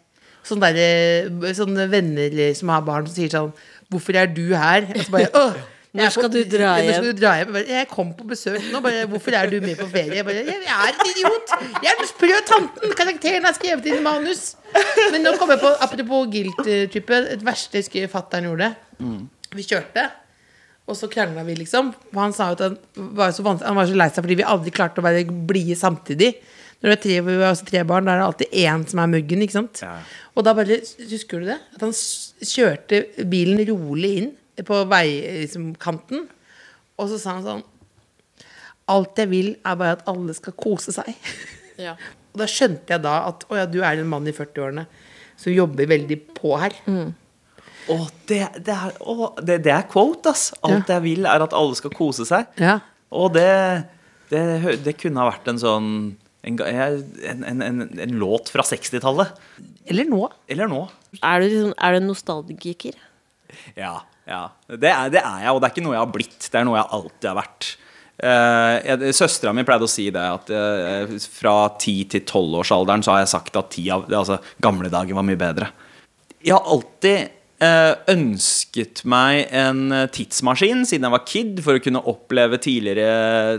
[0.49, 3.51] Sånne, der, sånne venner som har barn som sier sånn
[3.89, 4.83] Hvorfor er du her?
[4.97, 5.55] Og så bare, «Åh,
[5.89, 7.55] Når er skal du dra Når skal du dra hjem?
[7.65, 8.81] Jeg kom på besøk nå.
[8.85, 10.19] Bare, Hvorfor er du med på ferie?
[10.19, 11.53] Jeg, bare, jeg er en idiot!
[11.81, 12.93] Jeg er den sprø tanten!
[12.99, 14.43] Karakteren er skrevet inn i manus.
[15.09, 18.69] Men nå kommer jeg på, apropos guilt-trippet, det verste jeg husker fatter'n gjorde.
[19.57, 20.05] Vi kjørte.
[20.89, 21.89] Og så krangla vi, liksom.
[22.13, 22.77] Og han sa at han
[23.17, 26.35] var så, han var så lei seg fordi vi aldri klarte å være blide samtidig.
[26.79, 29.01] Når det er tre, vi har også tre barn, da er det alltid én som
[29.03, 29.41] er muggen.
[29.43, 29.81] ikke sant?
[29.83, 29.97] Ja.
[30.37, 30.77] Og da bare
[31.09, 31.57] Husker du det?
[31.75, 34.29] At han kjørte bilen rolig inn
[34.67, 36.27] på veikanten.
[36.99, 37.67] Og så sa han sånn
[38.89, 41.13] Alt jeg vil, er bare at alle skal kose seg.
[41.79, 41.93] Ja.
[42.33, 44.81] Og da skjønte jeg da at å ja, du er en mann i 40-årene
[45.39, 46.73] som jobber veldig på her.
[47.87, 47.95] Å,
[48.27, 50.49] det, det, er, å, det, det er quote, ass.
[50.67, 52.49] Alt jeg vil, er at alle skal kose seg.
[52.59, 52.81] Ja.
[53.15, 53.47] Og det,
[54.33, 54.43] det,
[54.83, 55.87] det kunne ha vært en sånn
[56.41, 59.33] en, en, en, en, en låt fra 60-tallet.
[59.89, 60.21] Eller nå.
[60.51, 60.85] Eller nå.
[61.19, 62.99] Er, du liksom, er du en nostalgiker?
[63.79, 63.95] Ja.
[64.29, 64.41] Ja.
[64.69, 66.41] Det, er, det er jeg, og det er ikke noe jeg har blitt.
[66.45, 67.69] Det er noe jeg alltid har vært.
[68.19, 73.21] Uh, Søstera mi pleide å si det, at eh, fra 10 til 12-årsalderen så har
[73.23, 75.69] jeg sagt at 10 av, altså, gamle dager var mye bedre.
[76.43, 77.31] Jeg har alltid
[77.63, 83.07] eh, ønsket meg en tidsmaskin siden jeg var kid, for å kunne oppleve tidligere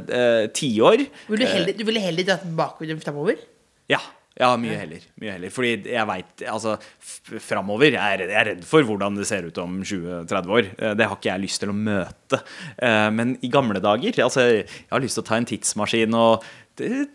[0.05, 1.07] uh, tiår.
[1.33, 3.41] Heller, du ville heller dratt bakover enn framover?
[3.91, 4.03] Ja.
[4.40, 5.03] Ja, mye heller.
[5.20, 5.53] Mye heller.
[5.53, 6.79] Fordi jeg veit Altså,
[7.44, 10.70] framover jeg jeg er redd for hvordan det ser ut om 20-30 år.
[10.79, 12.40] Eh, Det har ikke jeg lyst til å møte.
[12.81, 16.42] Eh, Men i gamle dager Altså, jeg har lyst til å ta en tidsmaskin og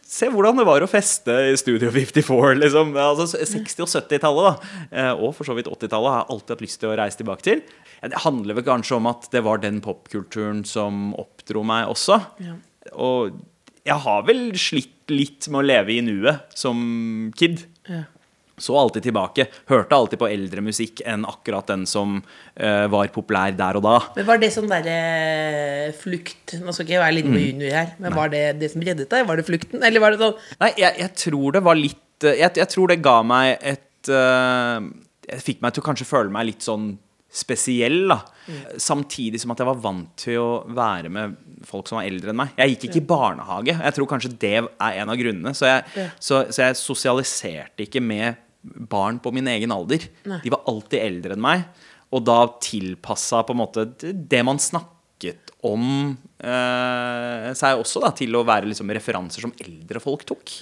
[0.05, 2.91] se hvordan det var å feste i Studio 54, liksom.
[3.01, 4.75] Altså 60- og 70-tallet, da.
[4.91, 7.41] Eh, Og for så vidt 80-tallet har jeg alltid hatt lyst til å reise tilbake
[7.47, 7.63] til.
[8.03, 12.19] Ja, Det handler vel kanskje om at det var den popkulturen som oppdro meg også.
[12.93, 13.39] Og
[13.86, 16.78] jeg har vel slitt litt med å leve i nuet som
[17.38, 17.65] kid.
[18.58, 19.45] Så alltid tilbake.
[19.67, 23.95] Hørte alltid på eldre musikk enn akkurat den som uh, var populær der og da.
[24.15, 27.91] Men Var det sånn derre flukt Nå skal ikke jeg være litt med junior her,
[28.00, 29.28] men var det det som reddet deg?
[29.28, 29.84] Var det flukten?
[29.84, 32.93] Eller var det sånn Nei, jeg, jeg tror det var litt eh, jeg, jeg tror
[32.93, 34.80] det ga meg et uh,
[35.28, 36.93] Jeg fikk meg til å kanskje føle meg litt sånn
[37.36, 38.19] spesiell, da.
[38.82, 42.39] Samtidig som at jeg var vant til å være med folk som var eldre enn
[42.39, 42.54] meg.
[42.60, 43.76] Jeg gikk ikke i barnehage.
[43.76, 45.56] Jeg tror kanskje det er en av grunnene.
[45.58, 50.08] Så jeg, så, så jeg sosialiserte ikke med barn på min egen alder.
[50.24, 51.65] De var alltid eldre enn meg.
[52.15, 58.36] Og da tilpassa på en måte det man snakket om eh, seg også da, til
[58.38, 60.54] å være liksom referanser som eldre folk tok.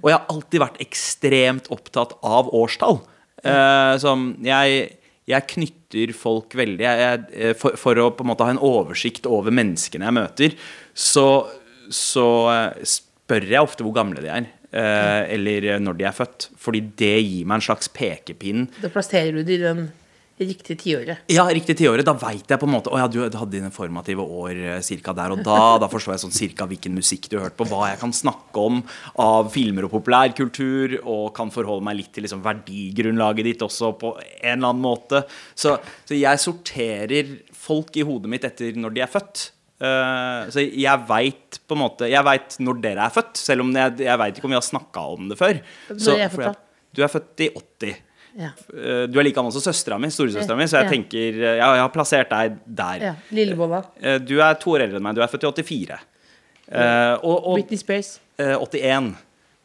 [0.00, 3.00] Og jeg har alltid vært ekstremt opptatt av årstall.
[3.42, 4.82] Eh, som jeg,
[5.30, 8.62] jeg knytter folk veldig jeg, jeg, eh, for, for å på en måte ha en
[8.62, 10.56] oversikt over menneskene jeg møter,
[10.94, 11.26] så,
[11.92, 14.50] så eh, spør jeg ofte hvor gamle de er.
[14.72, 16.48] eh, eller når de er født.
[16.58, 18.66] Fordi det gir meg en slags pekepinn.
[18.82, 19.90] Da plasserer du det i den
[20.48, 21.22] riktige tiåret.
[21.32, 22.04] Ja, riktig tiåret.
[22.06, 25.14] Da veit jeg på en måte Å ja, du hadde dine formative år eh, cirka
[25.16, 25.78] der og da.
[25.82, 28.82] Da forstår jeg sånn cirka hvilken musikk du hørte på, hva jeg kan snakke om
[29.22, 34.14] av filmer og populærkultur, og kan forholde meg litt til liksom verdigrunnlaget ditt også på
[34.20, 35.24] en eller annen måte.
[35.54, 35.76] Så,
[36.08, 39.48] så jeg sorterer folk i hodet mitt etter når de er født.
[39.82, 43.72] Uh, så jeg veit på en måte Jeg vet når dere er født, selv om
[43.74, 45.58] jeg, jeg veit ikke om vi har snakka om det før.
[45.90, 46.86] Når Så- er født, da?
[46.94, 47.96] Du er født i 80.
[48.38, 48.50] Ja.
[48.72, 50.90] Eh, Du er like gammel som søstera mi, storesøstera mi, så jeg Ja.
[50.90, 52.98] tenker eh, ja, jeg har plassert deg der.
[53.00, 53.14] ja.
[53.30, 53.82] Lillebolla.
[54.00, 55.14] Eh, Du er to år eldre enn meg.
[55.14, 55.98] Du er født i 84.
[56.72, 58.20] Eh, og og Britney Spears.
[58.38, 59.16] eh, 81.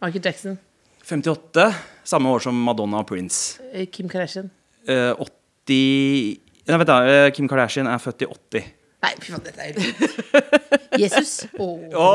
[0.02, 0.60] Michael Jackson.
[1.04, 1.74] 58.
[2.04, 3.60] Samme år som Madonna og Prince.
[3.92, 4.50] Kim Kardashian.
[4.88, 5.14] Eh,
[5.68, 7.30] 80 Nei, vent da.
[7.32, 8.64] Kim Kardashian er født i 80.
[9.08, 10.02] Nei, fy faen, dette er helt vilt.
[11.04, 11.32] Jesus.
[11.56, 11.84] Åh.
[11.96, 12.08] Å,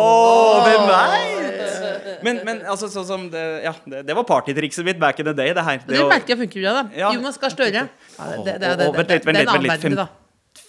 [0.67, 2.11] hvem veit?
[2.27, 5.35] Men, men altså, sånn som det, ja, det, det var partytrikset mitt back in the
[5.37, 5.55] day.
[5.57, 5.81] Det her.
[5.87, 6.85] Det det merker jeg funker bra, da.
[6.99, 7.13] Ja.
[7.17, 7.87] Jonas Gahr Støre.
[7.89, 9.99] Ja, det, det, det, vent det, litt, vent det er litt, en annen vent verden,
[10.03, 10.11] da.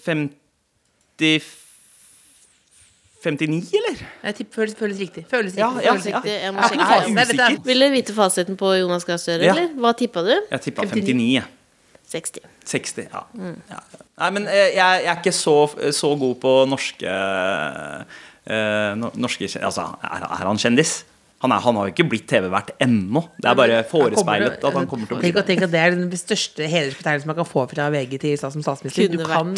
[0.07, 1.51] 50
[3.23, 3.99] 59, eller?
[4.27, 5.21] Jeg tipper føles, føles riktig.
[5.31, 5.63] Føles riktig.
[5.63, 6.17] ja, føles ja.
[6.19, 6.31] riktig.
[6.43, 6.83] Jeg må Jeg er sjekke.
[6.83, 7.59] ikke fasit, usikker.
[7.69, 9.53] Vil du vite fasiten på Jonas Gahr Støre, Ja.
[9.55, 9.69] eller?
[9.79, 10.33] Hva tippa du?
[10.51, 11.05] Jeg tippa 59.
[11.07, 11.62] 59.
[12.15, 12.25] jeg.
[12.29, 12.49] 60.
[12.69, 13.23] 60, ja.
[13.71, 13.79] ja.
[14.21, 15.57] Nei, men eh, jeg, jeg er ikke så,
[15.95, 17.15] så god på norske
[18.45, 21.01] eh, norske Altså, er, er han kjendis?
[21.43, 23.25] Han, er, han har jo ikke blitt TV-vert ennå.
[23.35, 25.97] Det er bare forespeilet at han kommer til å bli at, tenk at det er
[25.97, 29.11] den største hedersbetegnelsen man kan få fra VG til som statsminister.
[29.11, 29.51] Du Kunne kan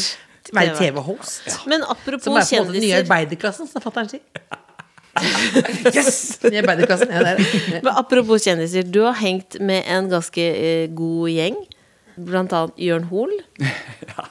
[0.50, 0.88] være TV.
[0.96, 1.52] TV-host.
[1.70, 4.26] Men Som apropos er på den nye kjendiser arbeiderklassen, som fatter'n sier.
[5.96, 6.41] Yes!
[6.44, 7.62] Nye arbeiderklassen, ja, det er det.
[7.86, 11.62] Men apropos kjendiser, du har hengt med en ganske eh, god gjeng.
[12.17, 13.34] Blant annet Jørn Hoel,
[14.15, 14.25] ja.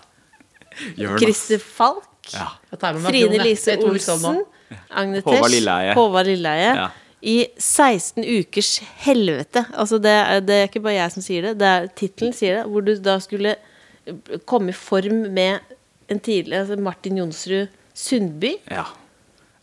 [1.20, 2.47] Christer Falk, Ja.
[2.81, 3.38] Frine.
[3.44, 3.77] Lise?
[3.85, 4.44] Olsen,
[4.90, 5.92] Agne Håvard Lilleheie.
[5.94, 6.70] Håvard Lilleheie.
[6.79, 6.88] Ja.
[7.25, 9.62] I 16 ukers helvete.
[9.73, 10.14] Altså det,
[10.49, 12.64] det er ikke bare jeg som sier det, det er tittelen sier det.
[12.73, 13.55] Hvor du da skulle
[14.49, 15.61] komme i form med
[16.12, 18.57] en tidlig altså Martin Jonsrud Sundby.
[18.68, 18.85] Ja.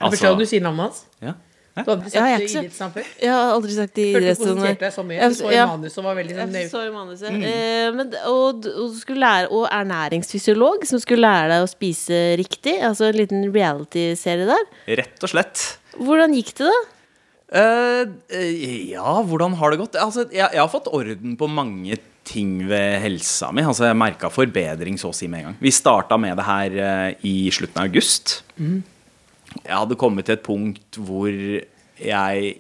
[0.02, 1.04] Jeg forstår at du sier navnet hans.
[1.22, 1.36] ja.
[1.72, 3.06] Du hadde Ja, sagt det ikke så- i idrettsnavn før.
[3.22, 5.30] Jeg har aldri sagt det i Hørte du konsentrerte deg så mye.
[5.30, 5.66] Du så i ja.
[5.68, 7.30] manus som var veldig sånn så manuset.
[7.32, 12.38] Eh, men, og, og du skulle lære Og ernæringsfysiolog, som skulle lære deg å spise
[12.42, 12.76] riktig.
[12.84, 14.66] Altså en liten reality-serie der.
[15.00, 15.78] Rett og slett.
[15.96, 16.82] Hvordan gikk det, da?
[17.52, 19.96] Eh, eh, ja, hvordan har det gått?
[20.00, 23.64] Altså, jeg, jeg har fått orden på mange ting ved helsa mi.
[23.64, 25.58] Altså, jeg merka forbedring så å si med en gang.
[25.64, 28.42] Vi starta med det her uh, i slutten av august.
[29.66, 31.32] Jeg hadde kommet til et punkt hvor
[32.02, 32.54] jeg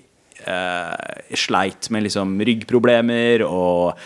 [0.45, 3.97] eh, sleit med liksom ryggproblemer og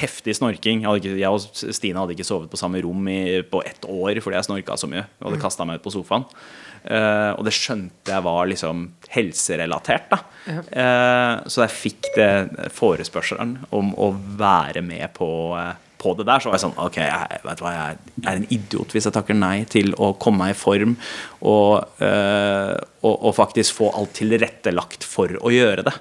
[0.00, 0.82] heftig snorking.
[0.84, 4.20] Jeg, ikke, jeg og Stine hadde ikke sovet på samme rom i, på ett år
[4.24, 5.06] fordi jeg snorka så mye.
[5.20, 6.26] Og hadde kasta meg ut på sofaen.
[6.82, 10.10] Eh, og det skjønte jeg var liksom helserelatert.
[10.10, 10.22] da
[10.74, 15.28] Eh, Så jeg fikk det forespørselen om å være med på,
[15.60, 18.46] eh, på det der, så var jeg sånn Ok, jeg, vet hva, jeg er- en
[18.50, 20.96] idiot hvis jeg takker nei til å komme meg i form
[21.40, 25.94] og, øh, og, og faktisk få alt tilrettelagt for å gjøre det.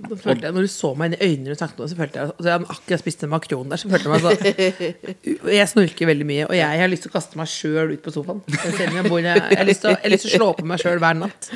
[0.00, 1.98] Da følte jeg, når du så meg inn i øynene og snakket om det, så
[1.98, 5.70] følte jeg altså, Jeg akkurat spist en makron der, så følte jeg meg sånn Jeg
[5.74, 8.40] snorker veldig mye, og jeg har lyst til å kaste meg sjøl ut på sofaen.
[8.48, 10.50] Jeg, jeg, bor, jeg, jeg, har lyst til å, jeg har lyst til å slå
[10.56, 11.50] på meg sjøl hver natt.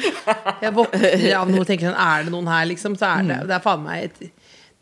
[0.60, 2.98] Jeg våkner av noe og tenker sånn Er det noen her, liksom?
[3.00, 4.28] Så er det, det er faen meg et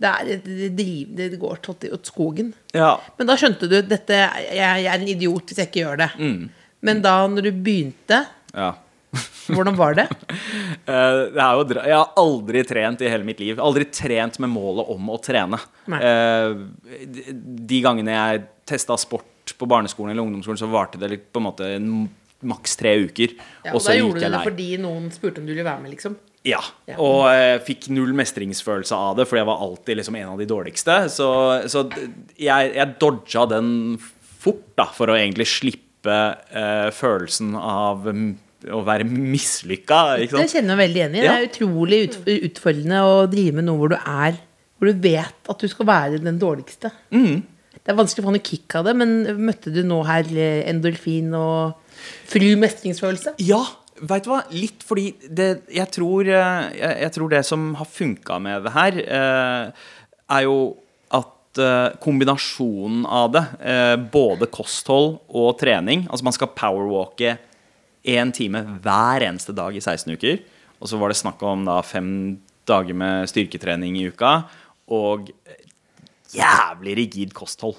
[0.03, 2.53] det, er, det, driv, det går til skogen.
[2.75, 6.03] Ja, Men da skjønte du dette, jeg, jeg er en idiot hvis jeg ikke gjør
[6.05, 6.11] det.
[6.83, 8.73] Men da når du begynte, ja.
[9.53, 10.07] hvordan var det?
[10.89, 13.61] Eh, det jo, jeg har aldri trent i hele mitt liv.
[13.63, 15.61] Aldri trent med målet om å trene.
[15.93, 16.01] Nei.
[16.09, 17.05] Eh,
[17.37, 21.71] de, gangene jeg testa sport på barneskolen eller ungdomsskolen, så varte det på en måte
[22.43, 23.37] maks tre uker.
[23.63, 25.95] Ja, og og da gjorde du det fordi noen spurte om du ville være med,
[25.95, 26.17] liksom.
[26.45, 26.59] Ja,
[26.91, 26.97] Ja.
[26.99, 30.47] og eh, fikk null mestringsfølelse av det, fordi jeg var alltid liksom en av de
[30.51, 30.97] dårligste.
[31.15, 31.29] Så,
[31.71, 31.85] så
[32.35, 33.69] jeg, jeg dodga den
[34.43, 36.17] fort, da, for å egentlig slippe
[36.51, 40.01] eh, følelsen av å være mislykka.
[40.19, 41.23] Det kjenner jeg veldig igjen i.
[41.23, 42.19] Det er utrolig ut,
[42.51, 44.41] utfordrende å drive med noe hvor du er
[44.83, 46.91] Hvor du vet at du skal være den dårligste.
[47.15, 47.45] Mm.
[47.83, 49.13] Det er vanskelig å få noe kick av det, men
[49.47, 51.95] møtte du nå her eh, endorfin og
[52.31, 53.37] fru mestringsfølelse?
[53.47, 53.63] Ja,
[54.09, 54.43] veit du hva?
[54.55, 58.75] Litt fordi det, jeg, tror, eh, jeg, jeg tror det som har funka med det
[58.75, 59.91] her, eh,
[60.37, 60.57] er jo
[61.15, 67.37] at eh, kombinasjonen av det, eh, både kosthold og trening Altså man skal powerwalke
[68.03, 70.41] én time hver eneste dag i 16 uker.
[70.83, 74.41] Og så var det snakk om da fem dager med styrketrening i uka.
[74.91, 75.31] Og
[76.35, 77.79] jævlig rigid kosthold.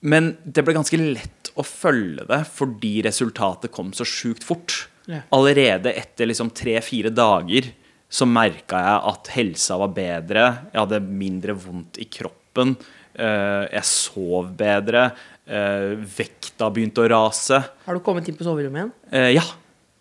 [0.00, 4.86] Men det ble ganske lett å følge det fordi resultatet kom så sjukt fort.
[5.32, 7.70] Allerede etter liksom tre-fire dager
[8.10, 10.44] så merka jeg at helsa var bedre.
[10.72, 12.76] Jeg hadde mindre vondt i kroppen.
[13.14, 15.10] eh, jeg sov bedre.
[15.50, 17.58] eh, vekta begynte å rase.
[17.86, 18.92] Har du kommet inn på soverommet igjen?
[19.10, 19.42] Eh, ja,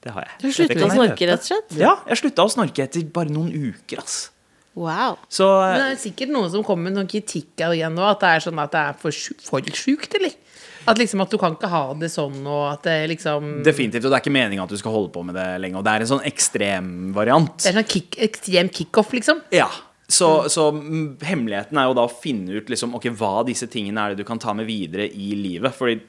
[0.05, 0.35] det har jeg.
[0.43, 1.77] Du slutta å snorke, rett og slett?
[1.79, 4.29] Ja, jeg slutta å snorke etter bare noen uker, ass.
[4.77, 5.17] Wow.
[5.27, 8.05] Så Men det er sikkert noen som kommer med noen kritikk av det igjen nå,
[8.05, 10.35] at det er sånn at det er for, sju- for sjukt, eller?
[10.87, 14.13] At liksom at du kan ikke ha det sånn, og at det liksom definitivt, og
[14.13, 15.79] det er ikke meninga at du skal holde på med det lenge.
[15.79, 17.57] Og det er en sånn ekstremvariant.
[17.59, 19.43] Det er en sånn kick, ekstrem kickoff, liksom.
[19.55, 19.69] Ja.
[20.09, 24.01] Så, så mm, hemmeligheten er jo da å finne ut liksom, okay, hva disse tingene
[24.01, 25.75] er det du kan ta med videre i livet.
[25.75, 25.99] Fordi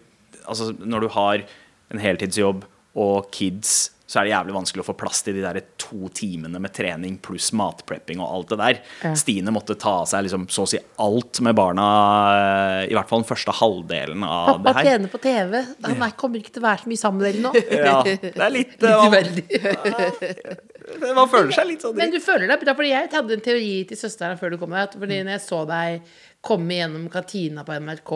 [0.46, 1.44] altså, når du har
[1.90, 2.64] en heltidsjobb
[3.00, 6.58] og kids, så er det jævlig vanskelig å få plass til de der to timene
[6.58, 8.80] med trening pluss matprepping og alt det der.
[9.06, 9.12] Ja.
[9.20, 11.86] Stine måtte ta av seg liksom, så å si alt med barna,
[12.82, 14.88] eh, i hvert fall den første halvdelen av Pappa det her.
[14.90, 15.62] trener på TV.
[15.86, 17.52] Han er- kommer ikke til å være så mye sammen med dere nå.
[17.90, 19.46] Ja, det er litt, Litt eh, uverdig.
[21.00, 23.44] man, man føler seg litt sånn Men du føler deg bra, fordi jeg hadde en
[23.46, 24.90] teori til søsteren før du kom her.
[24.92, 26.02] Fordi når jeg så deg
[26.40, 28.10] komme gjennom kantina på NRK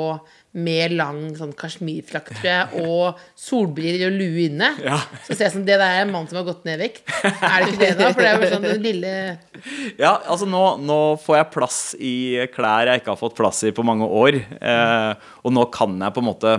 [0.65, 4.97] med lang sånn kasjmirfrakk, tror jeg, og solbriller og lue inne, Ja.
[5.27, 7.03] så ser jeg sånn Det der er en mann som har gått ned i vekt.
[7.25, 8.11] Er det ikke det, da?
[8.15, 9.15] For det er jo sånn den lille
[10.05, 12.15] Ja, altså nå, nå får jeg plass i
[12.55, 14.41] klær jeg ikke har fått plass i på mange år.
[14.41, 16.55] Eh, og nå kan jeg på en måte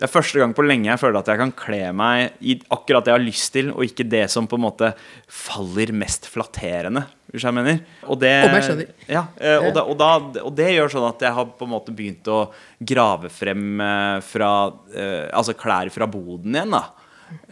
[0.00, 3.04] Det er første gang på lenge jeg føler at jeg kan kle meg i akkurat
[3.04, 4.94] det jeg har lyst til, og ikke det som på en måte
[5.28, 7.02] faller mest flatterende.
[7.30, 7.82] Hvis jeg mener.
[8.08, 8.94] Og det, Om jeg skjønner.
[9.12, 11.72] Ja, eh, og, da, og, da, og det gjør sånn at jeg har på en
[11.74, 12.40] måte begynt å
[12.80, 14.50] grave frem eh, fra
[14.96, 16.82] eh, Altså klær fra boden igjen, da.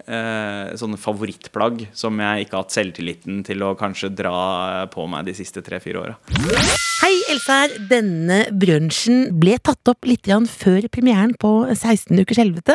[0.08, 5.28] Eh, sånne favorittplagg som jeg ikke har hatt selvtilliten til å kanskje dra på meg
[5.28, 6.77] de siste tre-fire åra.
[6.98, 7.74] Hei, Else her.
[7.86, 12.74] Denne brunsjen ble tatt opp litt før premieren på 16 ukers helvete.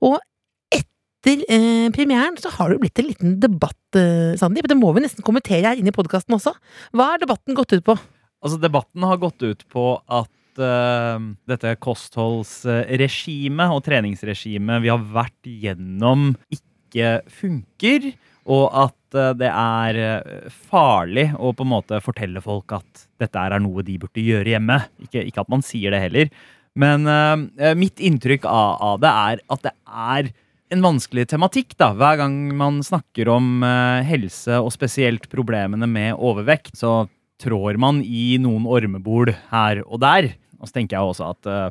[0.00, 0.16] Og
[0.72, 4.70] etter eh, premieren så har det blitt en liten debatt, eh, Sandeep.
[4.72, 6.54] Det må vi nesten kommentere her inne i podkasten også.
[6.96, 7.98] Hva har debatten gått ut på?
[8.40, 15.44] Altså, debatten har gått ut på at eh, dette kostholdsregimet og treningsregimet vi har vært
[15.44, 18.14] gjennom, ikke funker.
[18.48, 23.44] Og at eh, det er eh, farlig å på en måte fortelle folk at dette
[23.44, 24.80] er noe de burde gjøre hjemme.
[25.04, 26.32] Ikke, ikke at man sier det heller.
[26.78, 30.28] Men uh, mitt inntrykk av, av det er at det er
[30.70, 31.88] en vanskelig tematikk da.
[31.96, 37.08] Hver gang man snakker om uh, helse, og spesielt problemene med overvekt, så
[37.42, 40.32] trår man i noen ormebol her og der.
[40.58, 41.68] Og så tenker jeg også at eh,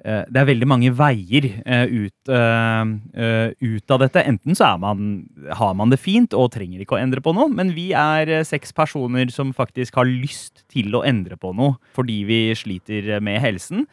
[0.00, 4.22] det er veldig mange veier eh, ut, eh, eh, ut av dette.
[4.24, 5.10] Enten så man,
[5.58, 8.46] har man det fint og trenger ikke å endre på noe, men vi er eh,
[8.46, 13.42] seks personer som faktisk har lyst til å endre på noe fordi vi sliter med
[13.44, 13.84] helsen.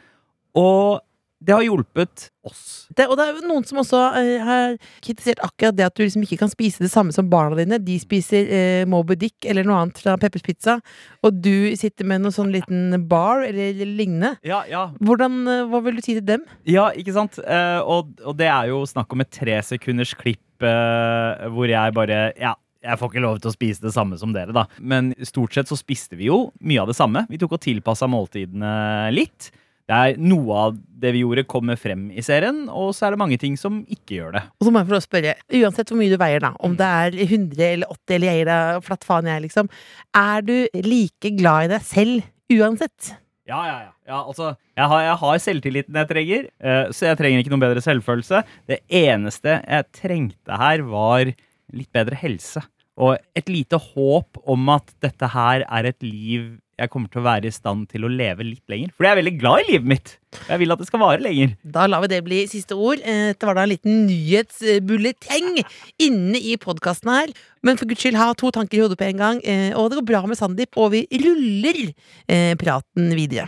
[0.58, 1.04] Og
[1.40, 2.88] det har hjulpet oss.
[2.98, 6.02] Det, og det er jo noen som også eh, har kritisert akkurat det at du
[6.02, 7.78] liksom ikke kan spise det samme som barna dine.
[7.84, 10.80] De spiser eh, Moby Dick eller noe annet fra Peppers Pizza,
[11.22, 14.34] og du sitter med noe sånn liten bar eller lignende.
[14.48, 16.48] Ja, ja, Hvordan, eh, Hva vil du si til dem?
[16.66, 17.38] Ja, ikke sant?
[17.44, 22.32] Eh, og, og det er jo snakk om et tresekunders klipp eh, hvor jeg bare
[22.40, 24.66] Ja, jeg får ikke lov til å spise det samme som dere, da.
[24.80, 27.26] Men stort sett så spiste vi jo mye av det samme.
[27.30, 29.52] Vi tok og tilpassa måltidene litt.
[29.88, 33.22] Det er Noe av det vi gjorde, kommer frem i serien, og så er det
[33.22, 34.42] mange ting som ikke gjør det.
[34.58, 37.20] Og så må jeg få spørre, uansett hvor mye du veier, da, om det er
[37.28, 39.72] 100 eller 80 eller jeg gir flatt faen, jeg, liksom,
[40.18, 43.14] er du like glad i deg selv uansett?
[43.48, 43.92] Ja, ja, ja.
[44.12, 47.64] ja altså, jeg har, jeg har selvtilliten jeg trenger, eh, så jeg trenger ikke noen
[47.64, 48.44] bedre selvfølelse.
[48.68, 52.66] Det eneste jeg trengte her, var litt bedre helse.
[53.00, 57.26] Og et lite håp om at dette her er et liv jeg kommer til å
[57.26, 58.92] være i stand til å leve litt lenger.
[58.98, 60.12] For jeg er veldig glad i livet mitt.
[60.38, 61.56] Og jeg vil at det skal vare lenger.
[61.78, 63.02] Da lar vi det bli siste ord.
[63.02, 65.62] Det var da en liten nyhetsbulleteng
[66.06, 67.34] inne i podkasten her.
[67.66, 69.42] Men for guds skyld, ha to tanker i hodet på en gang.
[69.44, 71.82] eh, Og det går bra med Sandeep, og vi ruller
[72.30, 73.48] eh, praten videre.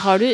[0.00, 0.24] Har du,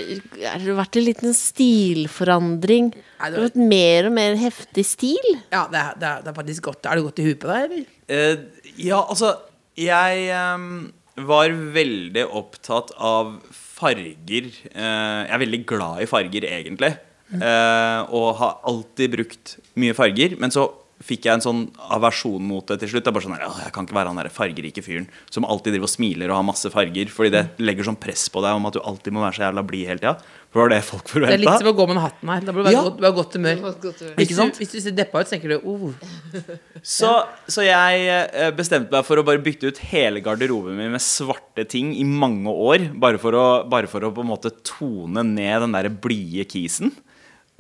[0.46, 2.92] har du vært en liten stilforandring?
[3.18, 5.28] Har du fått mer og mer heftig stil?
[5.50, 6.86] Ja, det er, det er, det er faktisk godt.
[6.86, 7.84] Er du godt i huet på deg, eller?
[8.06, 9.32] Uh, ja, altså
[9.78, 14.48] Jeg ehm, var veldig opptatt av farger.
[14.72, 16.94] Eh, jeg er veldig glad i farger, egentlig.
[17.32, 20.36] Eh, og har alltid brukt mye farger.
[20.40, 20.68] Men så
[21.04, 21.62] fikk jeg en sånn
[21.92, 23.04] aversjon mot det til slutt.
[23.06, 25.88] Det er bare sånn Jeg kan ikke være han der fargerike fyren som alltid driver
[25.90, 27.10] og smiler og har masse farger.
[27.12, 29.66] Fordi det legger sånn press på deg om at du alltid må være så jævla
[29.66, 30.16] blid hele tida.
[30.52, 32.42] For det folk Det er litt som å gå med en hatten her.
[32.44, 33.12] Da blir du Ja.
[33.16, 33.62] godt, humør.
[33.72, 34.52] Hvis, Ikke sant?
[34.52, 35.94] Du, hvis du ser deppa ut, så tenker du oh.
[36.82, 37.12] Så,
[37.48, 41.64] så jeg eh, bestemte meg for å bare bytte ut hele garderoben min med svarte
[41.64, 42.90] ting i mange år.
[43.00, 46.92] Bare for å, bare for å på en måte tone ned den der blide kisen.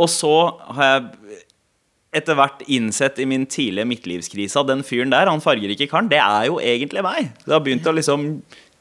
[0.00, 0.34] Og så
[0.76, 1.40] har jeg
[2.12, 6.20] etter hvert innsett i min tidlige midtlivskrise at den fyren der, han fargerike karen, det
[6.20, 7.32] er jo egentlig meg.
[7.44, 8.26] Det har begynt å liksom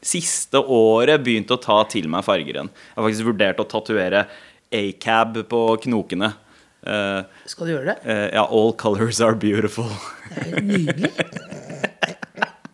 [0.01, 2.71] siste året begynt å ta til meg fargeren.
[2.73, 4.25] Jeg har faktisk vurdert å tatovere
[4.71, 6.33] acab på knokene.
[6.81, 7.97] Uh, Skal du gjøre det?
[8.07, 9.91] Uh, ja, all colors are beautiful.
[10.31, 11.13] Det er jo nydelig.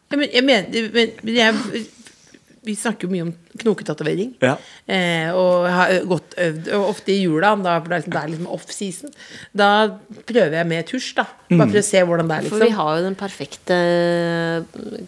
[0.08, 1.82] Ja, men, jeg mener, men, men jeg,
[2.68, 4.36] vi snakker jo mye om knoketatovering.
[4.44, 4.54] Ja.
[4.86, 6.68] Eh, og har godt øvd.
[6.78, 9.14] Og ofte i jula, da, for det er liksom, det er liksom off-season,
[9.58, 9.70] da
[10.30, 11.14] prøver jeg med tusj.
[11.18, 12.48] da Bare for å se hvordan det er.
[12.52, 13.78] For vi liksom har jo den perfekte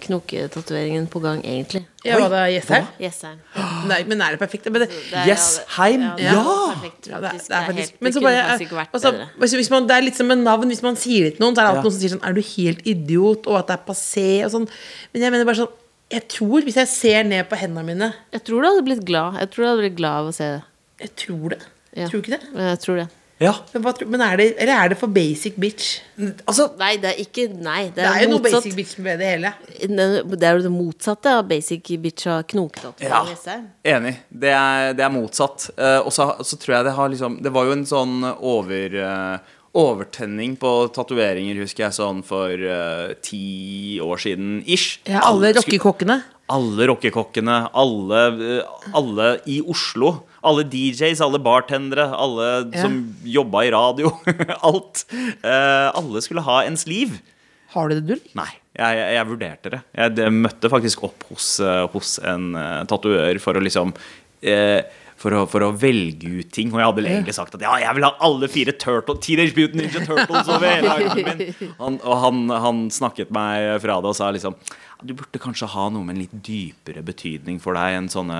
[0.05, 1.83] knoketatoveringen på gang, egentlig.
[2.07, 2.85] Ja, hva da, Jessheim?
[3.01, 3.39] Jessheim.
[3.91, 4.69] Nei, men er det perfekt?
[4.71, 6.43] Men det, Det er- Jessheim, det ja!
[6.71, 9.11] perfekt, Ja, det, er- det er faktisk Men det så bare altså,
[9.59, 10.67] hvis, man, Det er litt som med navn.
[10.71, 11.89] Hvis man sier det til noen, så er det alltid Ja.
[11.89, 13.47] noen som sier sånn Er du helt idiot?
[13.47, 14.67] Og at det er passé og sånn.
[15.13, 15.75] Men jeg mener bare sånn
[16.09, 19.37] Jeg tror, hvis jeg ser ned på hendene mine Jeg tror du hadde blitt glad.
[19.43, 20.61] Jeg tror du hadde blitt glad av å se det.
[21.05, 21.61] Jeg tror det.
[21.93, 22.07] Ja.
[22.09, 22.65] Tror du ikke det?
[22.69, 23.07] Jeg tror det.
[23.39, 26.01] Ja, Men, hva, men er det Eller er det for basic bitch?
[26.43, 28.65] altså Nei, det er ikke Nei, det Det er, er jo noe motsatt.
[28.65, 29.51] basic bitch med det hele.
[29.79, 33.37] Det er jo det motsatte av basic bitch av knoketatovering.
[33.45, 33.55] Ja,
[33.95, 34.13] enig.
[34.27, 35.69] Det er, det er motsatt.
[35.79, 38.99] Uh, og så så tror jeg det har liksom Det var jo en sånn over
[39.07, 44.99] eh, overtenning på tatoveringer, husker jeg, sånn for uh, ti år siden ish.
[45.09, 46.21] Ja, alle rockekokkene.
[46.49, 48.21] Alle rockekokkene, alle,
[48.57, 50.23] eh, alle i Oslo.
[50.41, 52.81] Alle DJs, alle bartendere, alle Ja.
[52.87, 54.09] som jobba i radio.
[54.65, 55.03] Alt.
[55.13, 57.19] Eh, alle skulle ha ens liv.
[57.75, 58.23] Har du det, Dull?
[58.33, 59.81] Nei, jeg, jeg, jeg vurderte det.
[59.93, 61.51] Jeg møtte faktisk opp hos,
[61.93, 63.93] hos en uh, tatuør for å liksom
[64.41, 64.81] eh,
[65.19, 66.71] for å, for å velge ut ting.
[66.71, 69.81] Og jeg hadde egentlig sagt at ja, jeg vil ha alle fire turtle, Teenage Mutant
[69.81, 71.73] Ninja Turtles over hele armen min.
[71.79, 74.57] Han, og han, han snakket meg fra det og sa liksom
[74.99, 78.39] du burde kanskje ha noe med en litt dypere betydning for deg enn sånne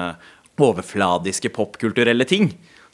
[0.60, 2.50] overfladiske popkulturelle ting.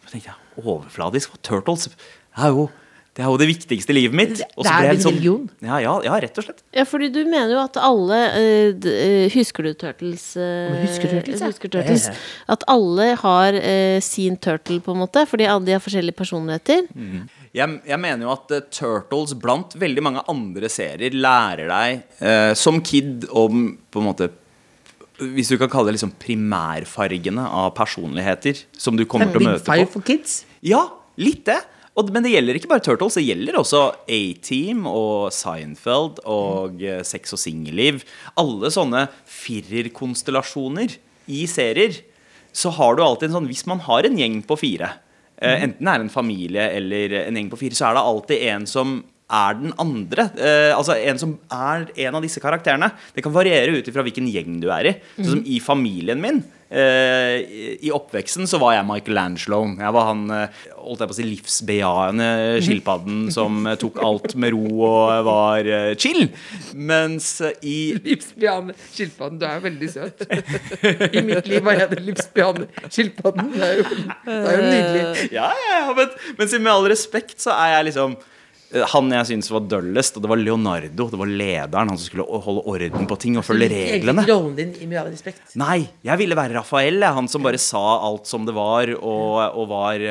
[0.05, 1.39] Så tenkte jeg, overfladisk?
[1.45, 1.88] Turtles?
[1.89, 2.67] Det er jo
[3.16, 4.34] det, er jo det viktigste i livet mitt.
[4.41, 5.49] Det- Og så det er ble jeg din sånn- religion.
[5.63, 6.57] Ja, ja, ja, rett og slett.
[6.76, 10.26] Ja, fordi du mener jo at alle uh, eh, Husker du Turtles?
[10.36, 11.47] Uh, Husker Turtles, ja.
[11.47, 12.09] husker Turtles?
[12.51, 16.88] At alle har uh, sin turtle, på en måte, fordi alle de har forskjellige personligheter.
[17.55, 23.30] Jeg, jeg mener jo at Turtles blant veldig mange andre serier lærer deg som kid
[23.32, 24.28] om på en måte
[25.24, 29.47] Hvis du kan kalle det liksom primærfargene av personligheter som du kommer til å Big
[29.47, 29.93] møte Five på.
[29.93, 30.43] for kids.
[30.59, 31.61] Ja, litt det.
[31.96, 33.82] Og, men det gjelder ikke bare Turtles, det gjelder også
[34.12, 37.06] A-Team og Seinfeld og mm.
[37.08, 38.02] Sex og singelliv.
[38.39, 40.98] Alle sånne firerkonstellasjoner
[41.32, 42.02] i serier.
[42.56, 44.91] Så har du alltid en sånn Hvis man har en gjeng på fire,
[45.39, 45.56] mm.
[45.56, 48.68] enten det er en familie eller en gjeng på fire, så er det alltid en
[48.70, 48.98] som
[49.32, 50.28] er den andre.
[50.38, 52.91] Eh, altså en som er en av disse karakterene.
[53.15, 54.95] Det kan variere ut ifra hvilken gjeng du er i.
[55.17, 56.43] Sånn som i familien min.
[56.76, 57.41] Eh,
[57.86, 59.59] i- oppveksten så var jeg Michelangelo.
[59.80, 60.47] Jeg var han eh,
[60.82, 62.28] holdt jeg på å si, livsbejaende
[62.65, 66.28] skilpadden som eh, tok alt med ro og var eh, chill.
[66.73, 67.30] Mens
[67.65, 69.39] i Livsbejaende skilpadden.
[69.41, 70.26] Du er jo veldig søt.
[71.15, 73.51] I mitt liv var jeg den livsbejaende skilpadden.
[73.55, 73.89] Det er jo,
[74.26, 75.03] det er jo nydelig.
[75.38, 78.17] Ja, ja, ja, men, men med all respekt så er jeg liksom
[78.91, 81.07] han jeg syntes var døllest, og det var Leonardo.
[81.11, 84.26] Det var lederen, han som skulle holde orden på ting og følge reglene.
[84.28, 85.53] Rollen din i mye av respekt.
[85.59, 89.70] Nei, jeg ville være Rafael, han som bare sa alt som det var, og, og
[89.72, 90.07] var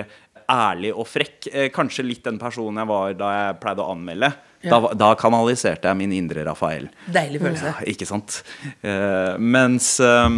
[0.50, 1.48] ærlig og frekk.
[1.52, 4.32] Eh, Kanskje litt den personen jeg var da jeg pleide å anmelde.
[4.64, 6.88] Da, da kanaliserte jeg min indre Rafael.
[7.12, 7.72] Deilig følelse.
[7.72, 8.38] Ja, ikke sant?
[8.80, 10.30] Uh, mens uh,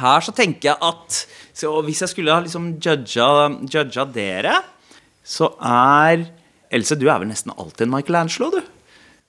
[0.00, 3.26] her så tenker jeg at så Hvis jeg skulle ha liksom judga,
[3.68, 4.54] judga dere,
[5.20, 6.24] så er
[6.72, 8.62] Else, du er vel nesten alltid en Michelangelo, du?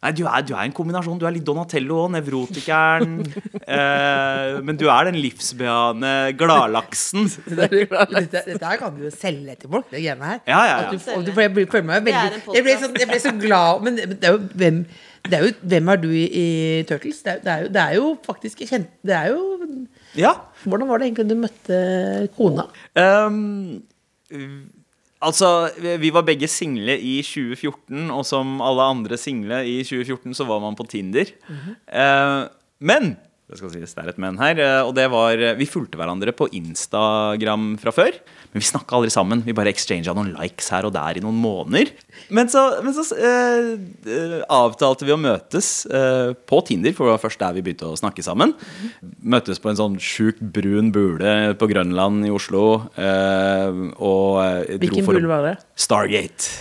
[0.04, 1.16] Nei, du er, du er en kombinasjon.
[1.16, 3.14] Du er litt Donatello og nevrotikeren.
[3.76, 6.10] eh, men du er den livsbejaende
[6.42, 7.30] gladlaksen.
[7.48, 10.42] Dette, dette her kan du jo selge til folk, det greiene her.
[10.50, 10.82] Ja, ja, ja.
[10.90, 13.32] At du, får- du, jeg blir- føler meg veldig jeg ble, så, jeg ble så
[13.40, 14.84] glad Men det er jo hvem
[15.24, 16.46] det er jo, Hvem er du i, i
[16.90, 17.22] Turtles?
[17.24, 19.44] Det er, det, er jo, det er jo faktisk kjent Det er jo
[20.20, 20.34] Ja.
[20.68, 21.80] Hvordan var det egentlig du møtte
[22.36, 22.68] kona?
[23.00, 23.80] Ehm,
[25.24, 25.72] altså,
[26.02, 30.62] vi var begge single i 2014, og som alle andre single i 2014, så var
[30.64, 31.32] man på Tinder.
[31.88, 32.42] Eh,
[32.84, 33.16] men
[33.54, 34.60] det skal sies, det er et men her.
[34.60, 38.18] eh, Og det var Vi fulgte hverandre på Instagram fra før.
[38.54, 39.40] Men vi snakka aldri sammen.
[39.46, 41.90] Vi bare exchanga noen likes her og der i noen måneder.
[42.30, 43.72] Men så, men så eh,
[44.06, 47.90] eh, avtalte vi å møtes eh, på Tinder, for det var først der vi begynte
[47.90, 48.54] å snakke sammen.
[49.26, 52.66] Møttes på en sånn sjukt brun bule på Grønland i Oslo.
[52.94, 55.56] eh, og eh, Hvilken bule var det?
[55.74, 56.54] Stargate.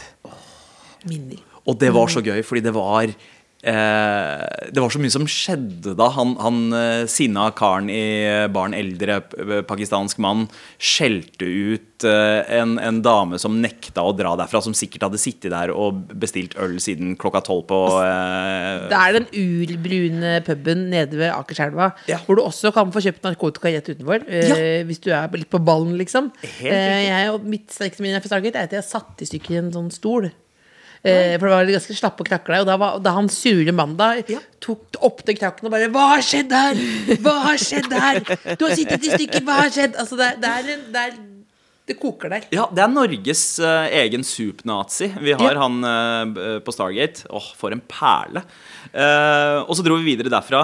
[1.09, 1.45] Minner.
[1.68, 3.14] Og det var så gøy, fordi det var eh,
[3.62, 6.08] Det var så mye som skjedde da.
[6.16, 9.20] Han, han eh, sinna karen i eh, Barn eldre,
[9.68, 10.48] pakistansk mann,
[10.82, 15.54] skjelte ut eh, en, en dame som nekta å dra derfra, som sikkert hadde sittet
[15.54, 21.22] der og bestilt øl siden klokka tolv på eh, Det er den urbrune puben nede
[21.22, 22.18] ved Akerselva, Ja.
[22.26, 24.26] hvor du også kan få kjøpt narkotika rett utenfor.
[24.26, 26.32] eh, hvis du er litt på ballen, liksom.
[26.58, 30.30] Helt Eh, jeg mitt sterkeste minne er at jeg satte i stykker en sånn stol.
[31.03, 32.61] Eh, for det var ganske slappe og der.
[32.61, 34.14] Og da, var, da han sure mannen da
[34.62, 36.78] tok opp den krakken og bare 'Hva har skjedd her?
[37.18, 38.22] Hva har skjedd her?
[38.55, 41.18] Du har sittet i stykker, hva har skjedd?' Altså, det, det, er, det, er,
[41.90, 42.46] det koker der.
[42.55, 45.11] Ja, det er Norges uh, egen soup-nazi.
[45.18, 45.64] Vi har Ja.
[45.64, 47.26] han uh, på Stargate.
[47.34, 48.46] Åh, for en perle.
[48.94, 50.62] Uh, og så dro vi videre derfra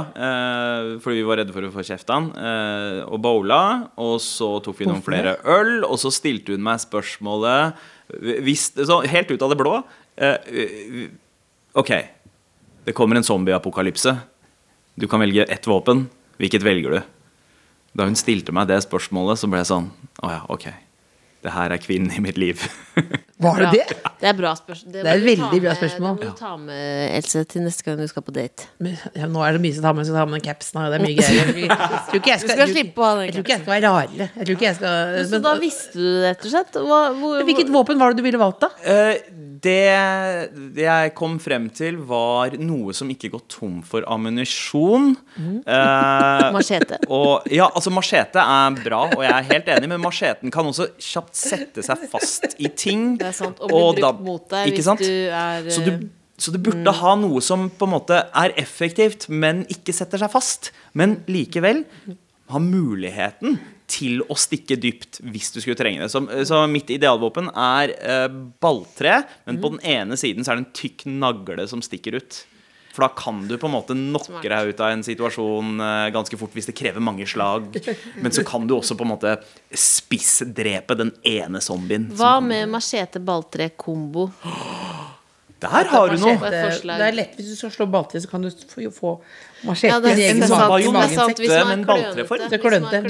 [1.03, 3.05] fordi vi var redde for å få kjeft av han.
[3.11, 3.91] og bowla.
[3.99, 7.75] Og så tok vi noen flere øl, og så stilte hun meg spørsmålet
[8.47, 9.83] hvis, så Helt ut av det blå.
[10.19, 11.11] Eh,
[11.79, 11.93] OK,
[12.85, 14.17] det kommer en zombieapokalypse.
[14.99, 16.07] Du kan velge ett våpen.
[16.39, 17.01] Hvilket velger du?
[17.99, 19.89] Da hun stilte meg det spørsmålet, så ble jeg sånn
[20.23, 20.69] Å ja, ok.
[21.43, 22.63] Det her er kvinnen i mitt liv.
[23.39, 23.97] Var det det?
[24.19, 24.93] Det er bra spørsmål.
[24.93, 26.17] Det er et veldig bra spørsmål.
[26.19, 28.67] Det må du ta med, Else, til neste gang du skal på date.
[29.15, 30.81] Ja, nå er det mye som tar med, skal ta med den capsen.
[30.83, 31.53] Det er mye greier.
[31.63, 31.79] Jeg
[32.09, 34.29] tror ikke jeg Du skal Jeg tror ikke jeg skal være rarere.
[34.35, 36.81] Jeg tror ikke jeg skal Så da visste du det, rett og slett?
[36.89, 38.73] Hva, hvor, Hvilket våpen var det du ville valgt, da?
[38.83, 39.23] Eh,
[39.63, 39.79] det,
[40.75, 45.13] det jeg kom frem til, var noe som ikke går tom for ammunisjon.
[45.39, 47.01] Eh, Machete.
[47.07, 50.91] og, ja, altså Machete er bra, og jeg er helt enig, men macheten kan også
[51.03, 53.17] kjapt sette seg fast i ting.
[53.29, 53.61] Det er sant.
[53.61, 55.09] Og bli brukt da- mot deg hvis du
[55.39, 56.09] er Så du,
[56.39, 60.31] så du burde ha noe som på en måte er effektivt, men ikke setter seg
[60.33, 60.71] fast.
[60.95, 61.85] Men likevel
[62.49, 63.59] ha muligheten
[63.89, 66.11] til å stikke dypt hvis du skulle trenge det.
[66.13, 68.29] Så, så mitt idealvåpen er eh,
[68.61, 72.43] balltre, men på den ene siden så er det en tykk nagle som stikker ut.
[72.99, 76.35] For da kan du på en måte knocke deg ut av en situasjon eh, ganske
[76.41, 77.69] fort hvis det krever mange slag.
[78.25, 79.37] Men så kan du også på en måte
[79.71, 82.09] spissdrepe den ene zombien.
[82.19, 84.27] Hva med machete balltre kombo?
[85.59, 86.37] Der har du noe!
[86.39, 89.15] Det, det er lett hvis du skal slå balltre, så kan du få, få
[89.67, 91.41] machete Ja, i egen sant, mage- det i sant, magen.
[91.43, 93.01] hvis man er men balltre for Det er klønete.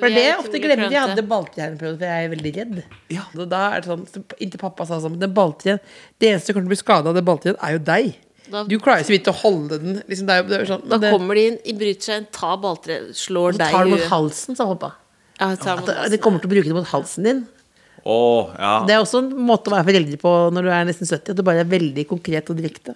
[0.00, 2.80] For det er ofte Vi er glemmer jeg hadde balltreprøve, for jeg er veldig redd.
[3.14, 3.26] Ja.
[3.38, 4.06] Da er det sånn,
[4.42, 5.78] Inntil pappa sa sånn Det balltreen
[6.18, 8.16] Det eneste som kommer til å bli skada av det balltreen, er jo deg.
[8.50, 10.02] Da- Du klarer jo så vidt å holde den.
[10.08, 12.56] Liksom, det er, det er sånn, Da det, kommer de inn, bryter seg inn, tar
[12.62, 14.92] balltreet, slår så deg tar i det mot halsen, sa pappa.
[15.40, 17.46] Ja, tar det kommer til å bruke det mot halsen din.
[18.06, 18.84] Oh, ja.
[18.86, 21.32] Det er også en måte å være foreldre på når du er nesten 70.
[21.34, 22.94] At du bare er veldig konkret og direkte.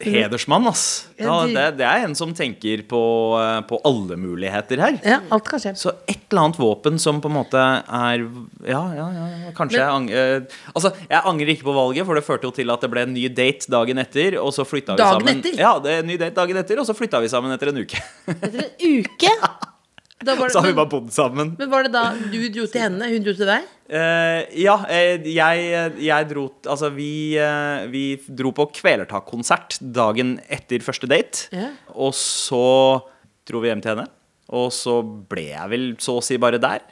[0.00, 1.06] Hedersmann, ass.
[1.16, 3.00] Ja, det, det er en som tenker på,
[3.38, 4.96] eh, på alle muligheter her.
[5.06, 5.72] Ja, alt kan skje.
[5.78, 8.24] Så et eller annet våpen som på en måte er
[8.66, 12.48] Ja, ja, ja kanskje jeg angrer Altså, jeg angrer ikke på valget, for det førte
[12.48, 15.20] jo til at det ble en ny date dagen etter, og så flytta vi Dagen
[15.22, 15.44] sammen.
[15.44, 15.60] etter?
[15.62, 17.78] Ja, det er en ny date dagen etter, og så flytta vi sammen etter en
[17.84, 18.02] uke.
[18.34, 19.36] Etter en uke?
[20.22, 21.54] Det, Så har vi bare bodd sammen.
[21.58, 23.66] men var det da du dro til henne, hun dro til deg?
[23.84, 25.64] Uh, ja, eh, jeg,
[26.00, 31.50] jeg dro Altså, vi, uh, vi dro på Kvelertak-konsert dagen etter første date.
[31.52, 31.74] Yeah.
[31.92, 33.02] Og så
[33.44, 34.08] dro vi hjem til henne.
[34.54, 36.86] Og så ble jeg vel så å si bare der.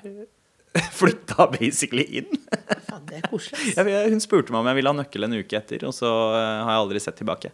[0.99, 2.31] Flytta basically inn.
[2.89, 3.73] Faen, det er koselig.
[3.77, 6.81] hun spurte meg om jeg ville ha nøkkel en uke etter, og så har jeg
[6.83, 7.53] aldri sett tilbake.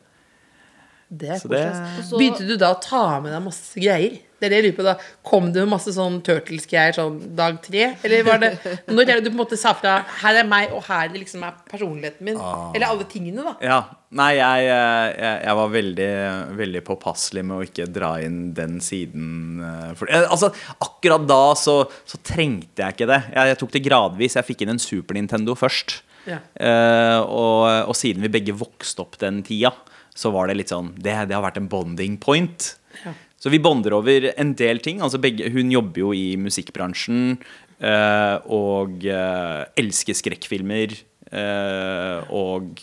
[1.11, 1.61] Det er koselig.
[1.67, 1.99] ass.
[1.99, 4.19] Og så- Begynte du da å ta med deg masse greier?
[4.39, 4.93] Det er det jeg lurer på da
[5.25, 7.97] Kom det med masse sånn Turtles-greier sånn dag tre?
[8.05, 8.53] Eller var det
[8.87, 11.25] Når er det du på en måte sa fra Her er meg, og her det
[11.25, 12.37] liksom er personligheten min?
[12.39, 13.57] Eller alle tingene, da.
[13.65, 13.81] Ja,
[14.11, 16.13] Nei, jeg, eh, jeg, jeg var veldig,
[16.57, 19.61] veldig påpasselig med å ikke dra inn den siden.
[19.61, 20.49] eh, For, eh, altså,
[20.81, 21.75] akkurat da så,
[22.09, 23.19] så trengte jeg ikke det.
[23.35, 24.39] Jeg, jeg tok det gradvis.
[24.39, 25.99] Jeg fikk inn en Super Nintendo først.
[26.29, 26.39] Ja.
[26.61, 29.71] Uh, og, og siden vi begge vokste opp den tida,
[30.19, 32.73] så var det litt sånn Det, det har vært en bonding point.
[33.05, 33.15] Ja.
[33.39, 35.03] Så vi bonder over en del ting.
[35.05, 40.97] Altså begge, hun jobber jo i musikkbransjen øh, og øh, elsker skrekkfilmer.
[41.31, 42.83] øh, og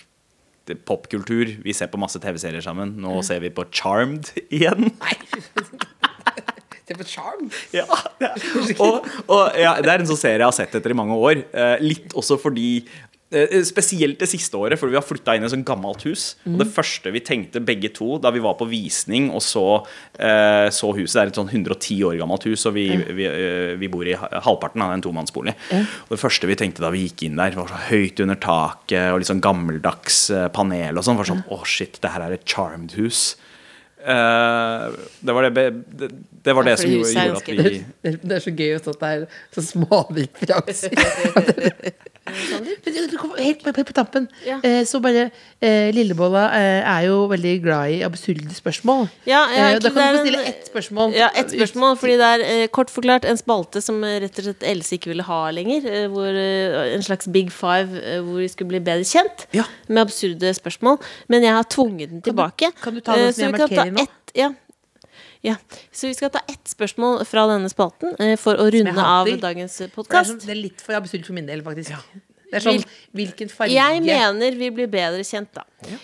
[0.74, 1.52] popkultur.
[1.62, 2.96] Vi ser på masse TV-serier sammen.
[2.98, 4.90] Nå ser vi på Charmed igjen.
[6.86, 7.48] Se på Charm.
[7.74, 7.86] Ja,
[8.20, 8.44] det er,
[8.78, 11.42] og, og ja, det er en sånn serie jeg har sett etter i mange år.
[11.50, 12.84] Eh, litt også fordi
[13.66, 16.36] Spesielt det siste året, for vi har flytta inn i et sånt gammelt hus.
[16.46, 19.64] Og det første vi tenkte begge to da vi var på visning og så,
[20.20, 22.86] eh, så huset Det er et sånn 110 år gammelt hus, og vi,
[23.18, 25.56] vi, eh, vi bor i ha- halvparten av en tomannsbolig.
[25.74, 29.10] Og det første vi tenkte da vi gikk inn der, var så høyt under taket
[29.12, 31.18] og litt sånn gammeldags eh, panel og sånn.
[31.18, 33.36] Var sånn Å, shit, det her er et charmed hus.
[34.06, 34.94] Uh,
[35.26, 35.64] det var det,
[35.98, 36.12] det,
[36.46, 37.56] det, var det Ja, som gjorde, at vi
[38.06, 42.14] Det, det er så gøy å stå der er så smålige referanser.
[42.26, 44.26] Helt på, på tampen.
[44.48, 44.58] Ja.
[44.66, 45.28] Eh, så bare
[45.62, 49.06] eh, Lillebolla eh, er jo veldig glad i absurde spørsmål.
[49.30, 51.14] Ja, jeg, da kan du få stille ett spørsmål.
[51.18, 54.98] Ja, ett spørsmål, fordi det er kort forklart en spalte som rett og slett Else
[54.98, 55.86] ikke ville ha lenger.
[56.14, 56.42] Hvor,
[56.96, 59.68] en slags Big Five hvor vi skulle bli bedre kjent Ja.
[59.88, 60.98] med absurde spørsmål.
[61.30, 62.72] Men jeg har tvunget den Kan du- tilbake.
[62.82, 64.02] kan du ta noe som jeg markerer nå?
[64.02, 64.50] ett- ja.
[65.46, 65.56] Ja.
[65.94, 69.78] Så vi skal ta ett spørsmål fra denne spalten eh, for å runde av dagens
[69.78, 70.32] Det er, podkast.
[70.34, 71.94] sånn, det er litt for absurd for min del, faktisk.
[72.46, 72.84] Det er sånn,
[73.18, 75.64] hvilken farge Jeg mener vi blir bedre kjent, da.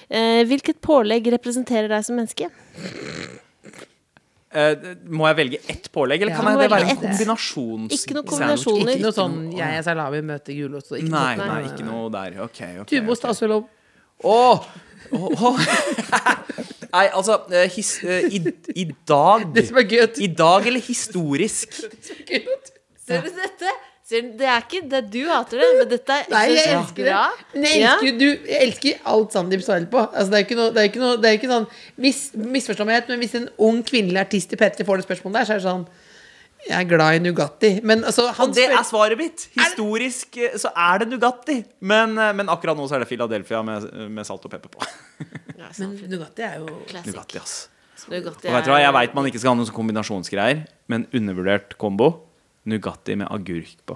[0.10, 2.50] Eh, hvilket pålegg representerer deg som menneske?
[4.52, 4.74] Eh,
[5.08, 6.42] må jeg velge ett pålegg, eller Ja.
[6.42, 8.02] kan det være en kombinasjonssandwich?
[8.02, 8.94] Ikke noe kombinasjoner.
[8.98, 12.10] Ikke noe sånn 'jeg er salami, møter gulost' og ikke Nei, noe nei, ikke noe
[12.12, 12.42] der.
[12.44, 12.88] Ok, ok.
[12.88, 13.30] Tubost, ok.
[13.32, 13.70] altså lov.
[15.12, 15.44] Åh!
[15.44, 15.60] oh.
[16.92, 18.42] Nei, altså eh, his, eh, i,
[18.76, 21.78] I dag Det som er gøy at I dag eller historisk?
[21.78, 23.72] Ser du dette?
[24.12, 27.08] Ser du, det er ikke det du hater det, men dette er Nei, jeg elsker
[27.08, 27.20] det.
[27.54, 28.16] Men jeg elsker, ja.
[28.20, 30.02] du, jeg elsker alt Sandeep svarer på.
[30.04, 31.68] Altså, det er ikke noe, det er ikke noe, det er ikke sånn
[32.04, 35.56] mis, misforståelighet, men hvis en ung kvinnelig artist i P3 får det spørsmålet der, så
[35.56, 35.86] er det sånn
[36.68, 37.70] Jeg er glad i Nugatti.
[37.84, 39.48] Men altså, han Og det spør- er svaret mitt!
[39.58, 41.64] Historisk eh, så er det Nugatti.
[41.82, 44.86] Men, eh, men akkurat nå så er det Philadelphia med, med salt og pepper på.
[45.80, 47.14] Men Nugatti er jo Classic.
[47.14, 47.70] Nugatti, ass.
[48.10, 51.06] Nugatti Og vet du hva, Jeg veit man ikke skal ha noen sånn kombinasjonsgreier, men
[51.14, 52.08] undervurdert kombo.
[52.68, 53.96] Nugatti med agurk på.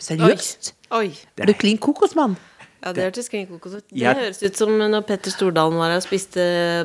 [0.00, 0.72] Seriøst?
[0.96, 1.10] Oi.
[1.38, 2.36] Er du klin kokosmann?
[2.80, 3.84] Ja, det hørtes ut.
[3.90, 6.40] Det Jeg- høres ut som når Petter Stordalen var her og spiste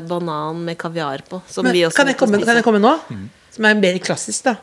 [0.10, 1.42] banan med kaviar på.
[1.48, 3.00] Som Men, vi også kan, jeg komme, kan jeg komme nå?
[3.56, 4.56] Som er mer klassisk, da.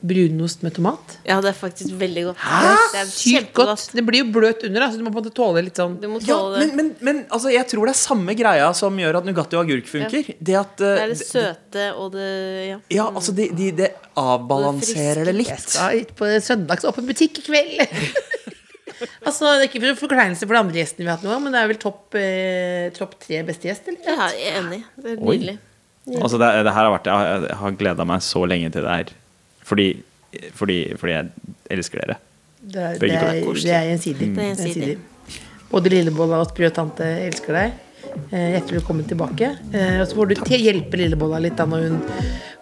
[0.00, 1.18] Brunost med tomat.
[1.28, 2.38] Ja, det er faktisk veldig godt.
[2.40, 2.70] Hæ?
[2.94, 3.82] Det er Sykt godt.
[3.92, 6.06] Det blir jo bløt under, så du må på en måte tåle litt sånn Du
[6.08, 6.68] må Ja, tåle det.
[6.70, 9.66] men, men, men altså, jeg tror det er samme greia som gjør at Nugatti og
[9.66, 10.30] agurk funker.
[10.40, 12.30] Det at eh, Det er det søte og det
[12.70, 12.78] Ja.
[12.96, 15.66] Ja, altså det, de, de avbalanserer det det, litt.
[15.68, 17.80] skal ut på søndagsåpen butikk i kveld.
[19.28, 21.52] altså, det er ikke for forkleinelse for de andre gjestene vi har hatt nå, men
[21.54, 24.00] det er vel topp eh, topp tre beste gjest, eller?
[24.08, 24.82] Ja, jeg er enig.
[24.96, 25.56] Det er nydelig.
[26.16, 28.86] Altså det, det her har vært Jeg har, jeg har gleda meg så lenge til
[28.86, 29.10] det her.
[29.70, 29.86] Fordi,
[30.58, 31.30] fordi, fordi jeg
[31.78, 32.16] elsker dere.
[32.60, 34.26] Det er, det Begge to er det er gjensidig.
[34.36, 34.96] Det er gjensidig.
[35.70, 37.78] Både Lillebolla og Sprø tante elsker deg.
[38.34, 39.52] Eh, Hjertelig velkommen tilbake.
[39.70, 42.00] Eh, Og så får du til hjelpe Lillebolla litt da når hun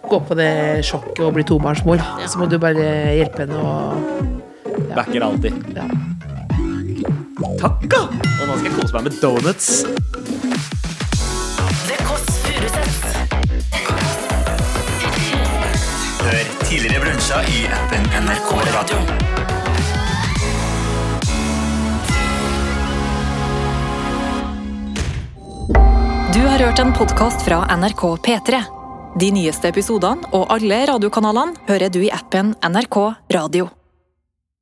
[0.09, 0.51] går på det
[0.85, 1.99] sjokket og blir tobarnsmor.
[2.29, 2.85] Så må du bare
[3.17, 5.53] hjelpe henne og Backer alltid.
[5.75, 5.85] ja.
[7.59, 8.01] Takk, da!
[8.07, 9.67] Og nå skal jeg kose meg med donuts.
[11.87, 11.97] Det
[12.43, 14.08] Furuseths.
[16.19, 18.97] Hør tidligere brunsja i appen NRK Radio.
[26.33, 28.61] Du har hørt en podkast fra NRK P3.
[29.19, 33.03] De nyeste episodene og alle radiokanalene hører du i appen NRK
[33.39, 33.71] Radio.